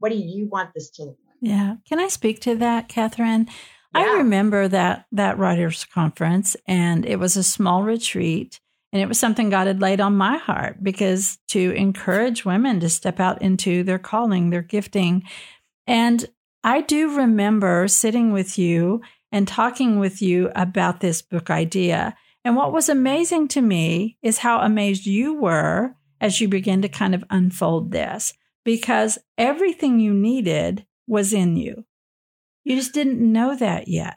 What 0.00 0.10
do 0.10 0.18
you 0.18 0.48
want 0.48 0.70
this 0.74 0.90
to 0.96 1.04
look 1.04 1.18
like? 1.24 1.36
Yeah. 1.40 1.76
Can 1.88 2.00
I 2.00 2.08
speak 2.08 2.40
to 2.40 2.56
that, 2.56 2.88
Catherine? 2.88 3.46
Yeah. 3.94 4.00
I 4.00 4.04
remember 4.16 4.66
that 4.66 5.06
that 5.12 5.38
writers 5.38 5.84
conference, 5.84 6.56
and 6.66 7.06
it 7.06 7.20
was 7.20 7.36
a 7.36 7.44
small 7.44 7.84
retreat. 7.84 8.58
And 8.92 9.00
it 9.00 9.06
was 9.06 9.18
something 9.20 9.48
God 9.48 9.68
had 9.68 9.80
laid 9.80 10.00
on 10.00 10.16
my 10.16 10.38
heart 10.38 10.82
because 10.82 11.38
to 11.48 11.70
encourage 11.72 12.44
women 12.44 12.80
to 12.80 12.88
step 12.88 13.20
out 13.20 13.42
into 13.42 13.84
their 13.84 13.98
calling, 13.98 14.50
their 14.50 14.62
gifting. 14.62 15.22
And 15.86 16.24
I 16.64 16.80
do 16.80 17.14
remember 17.16 17.86
sitting 17.88 18.32
with 18.32 18.58
you 18.58 19.02
and 19.30 19.46
talking 19.46 19.98
with 19.98 20.22
you 20.22 20.50
about 20.56 21.00
this 21.00 21.20
book 21.20 21.50
idea. 21.50 22.16
And 22.42 22.56
what 22.56 22.72
was 22.72 22.88
amazing 22.88 23.48
to 23.48 23.60
me 23.60 24.16
is 24.22 24.38
how 24.38 24.60
amazed 24.60 25.06
you 25.06 25.34
were 25.34 25.94
as 26.20 26.40
you 26.40 26.48
began 26.48 26.80
to 26.82 26.88
kind 26.88 27.14
of 27.14 27.22
unfold 27.28 27.92
this 27.92 28.32
because 28.64 29.18
everything 29.36 30.00
you 30.00 30.14
needed 30.14 30.86
was 31.06 31.34
in 31.34 31.56
you. 31.56 31.84
You 32.64 32.76
just 32.76 32.94
didn't 32.94 33.20
know 33.20 33.54
that 33.56 33.88
yet. 33.88 34.16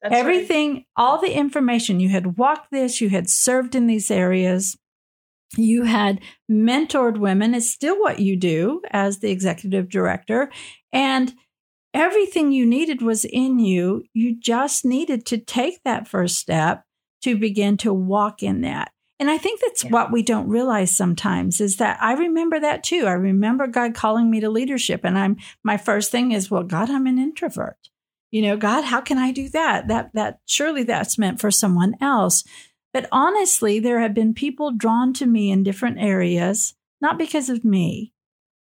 That's 0.00 0.14
Everything, 0.14 0.74
right. 0.74 0.86
all 0.96 1.20
the 1.20 1.36
information, 1.36 1.98
you 1.98 2.08
had 2.08 2.38
walked 2.38 2.70
this, 2.70 3.00
you 3.00 3.10
had 3.10 3.28
served 3.28 3.74
in 3.74 3.88
these 3.88 4.10
areas, 4.10 4.78
you 5.56 5.82
had 5.82 6.20
mentored 6.50 7.18
women. 7.18 7.54
It's 7.54 7.70
still 7.70 7.98
what 8.00 8.20
you 8.20 8.36
do 8.36 8.80
as 8.92 9.18
the 9.18 9.30
executive 9.30 9.88
director. 9.88 10.50
And 10.92 11.34
everything 11.94 12.52
you 12.52 12.66
needed 12.66 13.02
was 13.02 13.24
in 13.24 13.58
you. 13.58 14.04
You 14.12 14.38
just 14.38 14.84
needed 14.84 15.26
to 15.26 15.38
take 15.38 15.82
that 15.84 16.08
first 16.08 16.36
step 16.36 16.84
to 17.22 17.36
begin 17.36 17.76
to 17.78 17.92
walk 17.92 18.42
in 18.42 18.62
that. 18.62 18.92
And 19.18 19.30
I 19.30 19.36
think 19.36 19.60
that's 19.60 19.84
yeah. 19.84 19.90
what 19.90 20.10
we 20.10 20.22
don't 20.22 20.48
realize 20.48 20.96
sometimes 20.96 21.60
is 21.60 21.76
that 21.76 21.98
I 22.00 22.14
remember 22.14 22.58
that 22.58 22.82
too. 22.82 23.04
I 23.06 23.12
remember 23.12 23.66
God 23.66 23.94
calling 23.94 24.30
me 24.30 24.40
to 24.40 24.48
leadership 24.48 25.04
and 25.04 25.18
I'm 25.18 25.36
my 25.62 25.76
first 25.76 26.10
thing 26.10 26.32
is, 26.32 26.50
well, 26.50 26.62
God, 26.62 26.88
I'm 26.88 27.06
an 27.06 27.18
introvert. 27.18 27.76
You 28.30 28.42
know, 28.42 28.56
God, 28.56 28.84
how 28.84 29.02
can 29.02 29.18
I 29.18 29.32
do 29.32 29.50
that? 29.50 29.88
That 29.88 30.10
that 30.14 30.38
surely 30.46 30.84
that's 30.84 31.18
meant 31.18 31.40
for 31.40 31.50
someone 31.50 31.96
else. 32.00 32.44
But 32.94 33.08
honestly, 33.12 33.78
there 33.78 34.00
have 34.00 34.14
been 34.14 34.32
people 34.34 34.72
drawn 34.72 35.12
to 35.14 35.26
me 35.26 35.50
in 35.50 35.62
different 35.62 35.98
areas, 35.98 36.74
not 37.00 37.18
because 37.18 37.50
of 37.50 37.64
me, 37.64 38.14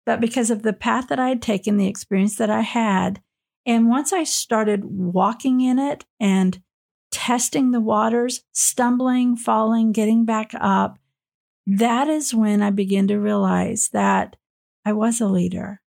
but 0.08 0.22
because 0.22 0.50
of 0.50 0.64
the 0.64 0.72
path 0.72 1.10
that 1.10 1.20
I 1.20 1.28
had 1.28 1.42
taken, 1.42 1.76
the 1.76 1.90
experience 1.90 2.38
that 2.38 2.50
I 2.50 2.62
had. 2.62 3.22
And 3.66 3.90
once 3.90 4.14
I 4.14 4.24
started 4.24 4.86
walking 4.86 5.60
in 5.60 5.78
it 5.80 6.06
and 6.18 6.62
testing 7.12 7.72
the 7.72 7.82
waters, 7.82 8.42
stumbling, 8.54 9.36
falling, 9.36 9.92
getting 9.92 10.24
back 10.24 10.54
up, 10.62 10.98
that 11.66 12.08
is 12.08 12.34
when 12.34 12.62
I 12.62 12.70
began 12.70 13.10
to 13.10 13.18
realize 13.18 13.90
that 13.92 14.38
I 14.86 14.94
was 14.94 15.20
a 15.20 15.28
leader. 15.28 15.82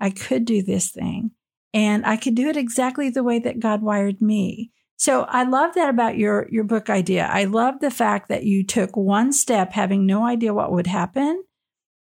I 0.00 0.08
could 0.08 0.46
do 0.46 0.62
this 0.62 0.90
thing 0.90 1.32
and 1.74 2.06
I 2.06 2.16
could 2.16 2.34
do 2.34 2.48
it 2.48 2.56
exactly 2.56 3.10
the 3.10 3.22
way 3.22 3.38
that 3.38 3.60
God 3.60 3.82
wired 3.82 4.22
me. 4.22 4.72
So 4.96 5.24
I 5.24 5.42
love 5.42 5.74
that 5.74 5.90
about 5.90 6.16
your, 6.16 6.48
your 6.50 6.64
book 6.64 6.88
idea. 6.88 7.28
I 7.30 7.44
love 7.44 7.80
the 7.80 7.90
fact 7.90 8.30
that 8.30 8.44
you 8.44 8.64
took 8.64 8.96
one 8.96 9.30
step 9.30 9.74
having 9.74 10.06
no 10.06 10.24
idea 10.24 10.54
what 10.54 10.72
would 10.72 10.86
happen, 10.86 11.44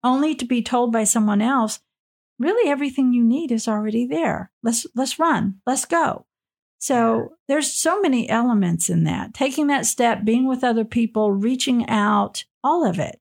only 0.03 0.35
to 0.35 0.45
be 0.45 0.63
told 0.63 0.93
by 0.93 1.05
someone 1.05 1.43
else, 1.43 1.81
really 2.39 2.71
everything 2.71 3.13
you 3.13 3.25
need 3.25 3.53
is 3.53 3.69
already 3.69 4.07
there. 4.07 4.51
Let's, 4.63 4.87
let's 4.95 5.19
run. 5.19 5.61
Let's 5.67 5.85
go. 5.85 6.27
So 6.81 7.35
there's 7.47 7.71
so 7.71 8.01
many 8.01 8.29
elements 8.29 8.89
in 8.89 9.05
that. 9.05 9.35
Taking 9.35 9.67
that 9.67 9.85
step, 9.85 10.25
being 10.25 10.49
with 10.49 10.65
other 10.65 10.85
people, 10.85 11.31
reaching 11.31 11.87
out, 11.89 12.45
all 12.65 12.87
of 12.87 12.99
it. 12.99 13.21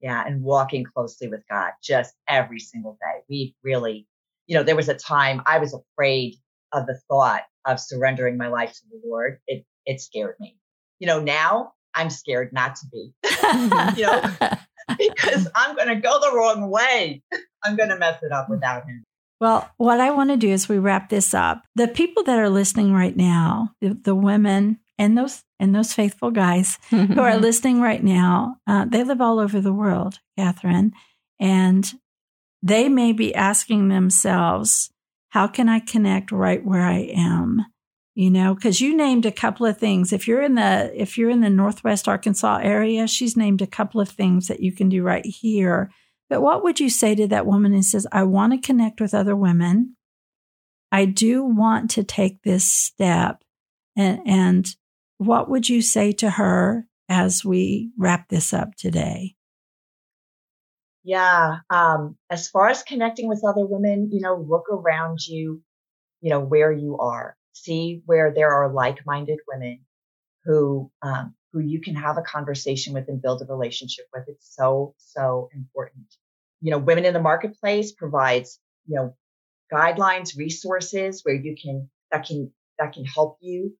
Yeah, 0.00 0.24
and 0.26 0.42
walking 0.42 0.84
closely 0.84 1.28
with 1.28 1.42
God 1.48 1.70
just 1.82 2.14
every 2.28 2.58
single 2.58 2.98
day. 3.00 3.22
We 3.28 3.54
really, 3.62 4.08
you 4.46 4.56
know, 4.56 4.64
there 4.64 4.74
was 4.74 4.88
a 4.88 4.94
time 4.94 5.40
I 5.46 5.58
was 5.58 5.72
afraid 5.72 6.34
of 6.72 6.86
the 6.86 6.98
thought 7.08 7.42
of 7.64 7.78
surrendering 7.78 8.36
my 8.36 8.48
life 8.48 8.72
to 8.72 8.80
the 8.90 9.00
Lord. 9.04 9.38
It 9.46 9.64
it 9.86 10.00
scared 10.00 10.34
me. 10.40 10.56
You 10.98 11.06
know, 11.06 11.20
now 11.20 11.74
I'm 11.94 12.10
scared 12.10 12.52
not 12.52 12.76
to 12.76 12.86
be. 12.90 13.12
Mm-hmm. 13.50 13.98
you 13.98 14.06
know, 14.06 14.56
because 15.08 15.48
I'm 15.54 15.76
going 15.76 15.88
to 15.88 15.96
go 15.96 16.20
the 16.20 16.36
wrong 16.36 16.70
way. 16.70 17.22
I'm 17.64 17.76
going 17.76 17.88
to 17.88 17.98
mess 17.98 18.22
it 18.22 18.32
up 18.32 18.48
without 18.48 18.86
him. 18.86 19.04
Well, 19.40 19.70
what 19.78 20.00
I 20.00 20.10
want 20.10 20.30
to 20.30 20.36
do 20.36 20.50
is 20.50 20.68
we 20.68 20.78
wrap 20.78 21.08
this 21.08 21.32
up. 21.32 21.62
The 21.74 21.88
people 21.88 22.22
that 22.24 22.38
are 22.38 22.50
listening 22.50 22.92
right 22.92 23.16
now, 23.16 23.74
the, 23.80 23.94
the 23.94 24.14
women 24.14 24.80
and 24.98 25.16
those 25.16 25.42
and 25.58 25.74
those 25.74 25.94
faithful 25.94 26.30
guys 26.30 26.78
who 26.90 27.20
are 27.20 27.38
listening 27.38 27.80
right 27.80 28.04
now, 28.04 28.56
uh, 28.66 28.84
they 28.84 29.02
live 29.02 29.20
all 29.20 29.38
over 29.38 29.60
the 29.60 29.72
world, 29.72 30.18
Catherine, 30.36 30.92
and 31.38 31.90
they 32.62 32.90
may 32.90 33.12
be 33.12 33.34
asking 33.34 33.88
themselves, 33.88 34.90
"How 35.30 35.46
can 35.46 35.70
I 35.70 35.80
connect 35.80 36.32
right 36.32 36.64
where 36.64 36.84
I 36.84 37.10
am?" 37.14 37.64
You 38.20 38.30
know, 38.30 38.54
because 38.54 38.82
you 38.82 38.94
named 38.94 39.24
a 39.24 39.32
couple 39.32 39.64
of 39.64 39.78
things. 39.78 40.12
If 40.12 40.28
you're 40.28 40.42
in 40.42 40.54
the 40.54 40.92
if 40.94 41.16
you're 41.16 41.30
in 41.30 41.40
the 41.40 41.48
Northwest 41.48 42.06
Arkansas 42.06 42.60
area, 42.62 43.06
she's 43.06 43.34
named 43.34 43.62
a 43.62 43.66
couple 43.66 43.98
of 43.98 44.10
things 44.10 44.48
that 44.48 44.60
you 44.60 44.72
can 44.72 44.90
do 44.90 45.02
right 45.02 45.24
here 45.24 45.90
But 46.30 46.42
what 46.42 46.62
would 46.62 46.78
you 46.78 46.88
say 46.88 47.16
to 47.16 47.26
that 47.26 47.44
woman 47.44 47.72
who 47.72 47.82
says, 47.82 48.06
I 48.12 48.22
want 48.22 48.52
to 48.52 48.64
connect 48.64 49.00
with 49.00 49.12
other 49.12 49.34
women? 49.34 49.96
I 50.92 51.04
do 51.04 51.42
want 51.42 51.90
to 51.92 52.04
take 52.04 52.42
this 52.42 52.70
step. 52.70 53.42
And, 53.96 54.20
and 54.24 54.68
what 55.18 55.50
would 55.50 55.68
you 55.68 55.82
say 55.82 56.12
to 56.12 56.30
her 56.30 56.86
as 57.08 57.44
we 57.44 57.90
wrap 57.98 58.28
this 58.28 58.52
up 58.52 58.76
today? 58.76 59.34
Yeah. 61.02 61.58
Um, 61.68 62.16
as 62.30 62.48
far 62.48 62.68
as 62.68 62.84
connecting 62.84 63.28
with 63.28 63.42
other 63.44 63.66
women, 63.66 64.10
you 64.12 64.20
know, 64.20 64.36
look 64.36 64.66
around 64.70 65.18
you, 65.26 65.62
you 66.20 66.30
know, 66.30 66.40
where 66.40 66.70
you 66.70 66.96
are. 66.98 67.36
See 67.52 68.02
where 68.06 68.32
there 68.34 68.52
are 68.52 68.72
like-minded 68.72 69.40
women 69.48 69.80
who 70.44 70.90
um, 71.02 71.34
who 71.52 71.60
you 71.60 71.80
can 71.80 71.96
have 71.96 72.16
a 72.16 72.22
conversation 72.22 72.94
with 72.94 73.08
and 73.08 73.20
build 73.20 73.42
a 73.42 73.44
relationship 73.44 74.06
with. 74.14 74.24
It's 74.28 74.54
so 74.54 74.94
so 74.98 75.48
important. 75.54 76.06
You 76.60 76.70
know, 76.70 76.78
Women 76.78 77.04
in 77.04 77.14
the 77.14 77.20
Marketplace 77.20 77.92
provides 77.92 78.58
you 78.86 78.96
know 78.96 79.16
guidelines, 79.72 80.36
resources 80.36 81.22
where 81.24 81.34
you 81.34 81.56
can 81.60 81.88
that 82.10 82.26
can 82.26 82.52
that 82.78 82.92
can 82.92 83.04
help 83.04 83.38
you 83.40 83.74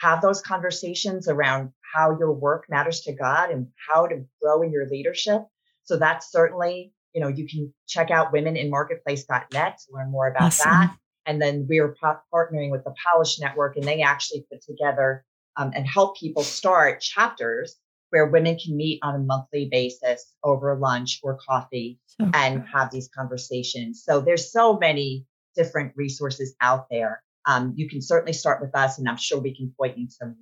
have 0.00 0.20
those 0.20 0.42
conversations 0.42 1.28
around 1.28 1.72
how 1.94 2.18
your 2.18 2.32
work 2.32 2.66
matters 2.68 3.00
to 3.02 3.12
God 3.12 3.50
and 3.50 3.68
how 3.88 4.06
to 4.06 4.24
grow 4.42 4.62
in 4.62 4.72
your 4.72 4.88
leadership. 4.88 5.42
So 5.84 5.96
that's 5.96 6.30
certainly, 6.30 6.92
you 7.14 7.20
know, 7.20 7.28
you 7.28 7.46
can 7.48 7.72
check 7.86 8.10
out 8.10 8.32
womeninmarketplace.net 8.32 9.78
to 9.78 9.94
learn 9.94 10.10
more 10.10 10.28
about 10.28 10.48
awesome. 10.48 10.70
that. 10.70 10.96
And 11.26 11.42
then 11.42 11.66
we're 11.68 11.94
partnering 12.32 12.70
with 12.70 12.84
the 12.84 12.94
Polish 13.10 13.38
Network, 13.40 13.76
and 13.76 13.84
they 13.84 14.02
actually 14.02 14.46
put 14.50 14.62
together 14.62 15.24
um, 15.56 15.72
and 15.74 15.86
help 15.86 16.18
people 16.18 16.42
start 16.42 17.00
chapters 17.00 17.76
where 18.10 18.26
women 18.26 18.56
can 18.56 18.76
meet 18.76 19.00
on 19.02 19.14
a 19.14 19.18
monthly 19.18 19.68
basis 19.70 20.32
over 20.44 20.76
lunch 20.76 21.20
or 21.22 21.36
coffee 21.36 21.98
so 22.06 22.30
and 22.34 22.64
have 22.72 22.90
these 22.90 23.08
conversations. 23.08 24.02
So 24.04 24.20
there's 24.20 24.52
so 24.52 24.78
many 24.78 25.26
different 25.56 25.92
resources 25.96 26.54
out 26.60 26.86
there. 26.90 27.22
Um, 27.46 27.74
you 27.76 27.88
can 27.88 28.00
certainly 28.00 28.32
start 28.32 28.60
with 28.60 28.74
us, 28.76 28.98
and 28.98 29.08
I'm 29.08 29.16
sure 29.16 29.40
we 29.40 29.56
can 29.56 29.72
point 29.78 29.98
you 29.98 30.06
to 30.20 30.26
more. 30.26 30.34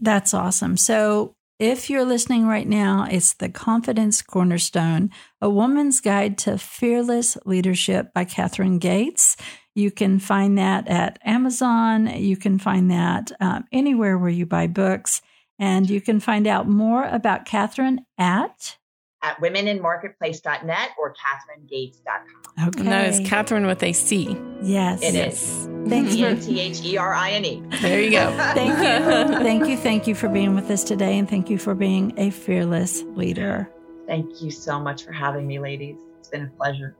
That's 0.00 0.32
awesome. 0.32 0.76
So 0.76 1.34
if 1.58 1.90
you're 1.90 2.06
listening 2.06 2.46
right 2.46 2.66
now, 2.66 3.06
it's 3.10 3.34
the 3.34 3.50
Confidence 3.50 4.22
Cornerstone, 4.22 5.10
a 5.42 5.50
woman's 5.50 6.00
guide 6.00 6.38
to 6.38 6.56
fearless 6.56 7.36
leadership 7.44 8.14
by 8.14 8.24
Catherine 8.24 8.78
Gates. 8.78 9.36
You 9.74 9.90
can 9.90 10.18
find 10.18 10.58
that 10.58 10.88
at 10.88 11.18
Amazon. 11.24 12.06
You 12.06 12.36
can 12.36 12.58
find 12.58 12.90
that 12.90 13.32
um, 13.40 13.64
anywhere 13.72 14.18
where 14.18 14.30
you 14.30 14.46
buy 14.46 14.66
books. 14.66 15.22
And 15.58 15.88
you 15.88 16.00
can 16.00 16.20
find 16.20 16.46
out 16.46 16.68
more 16.68 17.04
about 17.04 17.44
Catherine 17.44 18.06
at 18.18 18.78
at 19.22 19.38
womeninmarketplace.net 19.40 20.90
or 20.98 21.14
catherinegates.com. 21.14 22.68
Okay. 22.68 22.82
No, 22.82 23.00
it's 23.00 23.20
Catherine 23.28 23.66
with 23.66 23.82
a 23.82 23.92
C. 23.92 24.36
Yes. 24.62 25.02
It 25.02 25.14
is. 25.14 25.68
Thank 25.88 26.12
you. 26.12 26.36
T 26.36 26.60
H 26.60 26.82
E 26.84 26.96
R 26.96 27.14
I 27.14 27.30
N 27.32 27.44
E. 27.44 27.62
There 27.80 28.00
you 28.00 28.10
go. 28.10 28.30
thank 28.54 28.78
you. 28.78 29.36
Thank 29.38 29.68
you. 29.68 29.76
Thank 29.76 30.06
you 30.06 30.14
for 30.14 30.28
being 30.28 30.54
with 30.54 30.70
us 30.70 30.84
today. 30.84 31.18
And 31.18 31.28
thank 31.28 31.50
you 31.50 31.58
for 31.58 31.74
being 31.74 32.12
a 32.16 32.30
fearless 32.30 33.02
leader. 33.14 33.70
Thank 34.06 34.42
you 34.42 34.50
so 34.50 34.80
much 34.80 35.04
for 35.04 35.12
having 35.12 35.46
me, 35.46 35.58
ladies. 35.58 35.96
It's 36.18 36.28
been 36.28 36.44
a 36.44 36.48
pleasure. 36.48 36.96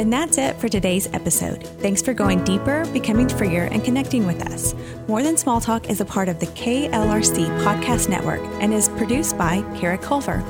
And 0.00 0.10
that's 0.10 0.38
it 0.38 0.56
for 0.56 0.66
today's 0.66 1.12
episode. 1.12 1.62
Thanks 1.82 2.00
for 2.00 2.14
going 2.14 2.42
deeper, 2.42 2.86
becoming 2.86 3.28
freer, 3.28 3.64
and 3.64 3.84
connecting 3.84 4.24
with 4.24 4.40
us. 4.50 4.74
More 5.06 5.22
Than 5.22 5.36
Small 5.36 5.60
Talk 5.60 5.90
is 5.90 6.00
a 6.00 6.06
part 6.06 6.30
of 6.30 6.40
the 6.40 6.46
KLRC 6.46 7.46
Podcast 7.62 8.08
Network 8.08 8.40
and 8.62 8.72
is 8.72 8.88
produced 8.88 9.36
by 9.36 9.60
Kara 9.78 9.98
Culver. 9.98 10.42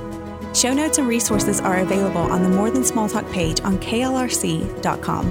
Show 0.54 0.72
notes 0.72 0.98
and 0.98 1.08
resources 1.08 1.60
are 1.60 1.78
available 1.78 2.20
on 2.20 2.44
the 2.44 2.48
More 2.48 2.70
Than 2.70 2.84
Small 2.84 3.08
Talk 3.08 3.28
page 3.32 3.60
on 3.62 3.76
klrc.com. 3.80 5.26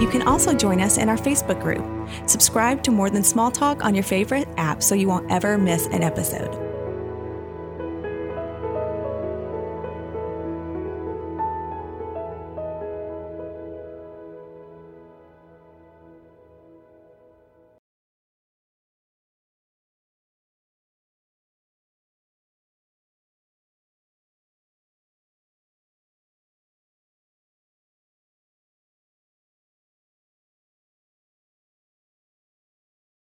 You 0.00 0.08
can 0.10 0.22
also 0.22 0.54
join 0.54 0.80
us 0.80 0.96
in 0.96 1.08
our 1.08 1.18
Facebook 1.18 1.60
group. 1.60 1.84
Subscribe 2.28 2.84
to 2.84 2.92
More 2.92 3.10
Than 3.10 3.24
Small 3.24 3.50
Talk 3.50 3.84
on 3.84 3.96
your 3.96 4.04
favorite 4.04 4.46
app 4.58 4.80
so 4.80 4.94
you 4.94 5.08
won't 5.08 5.28
ever 5.28 5.58
miss 5.58 5.88
an 5.88 6.04
episode. 6.04 6.65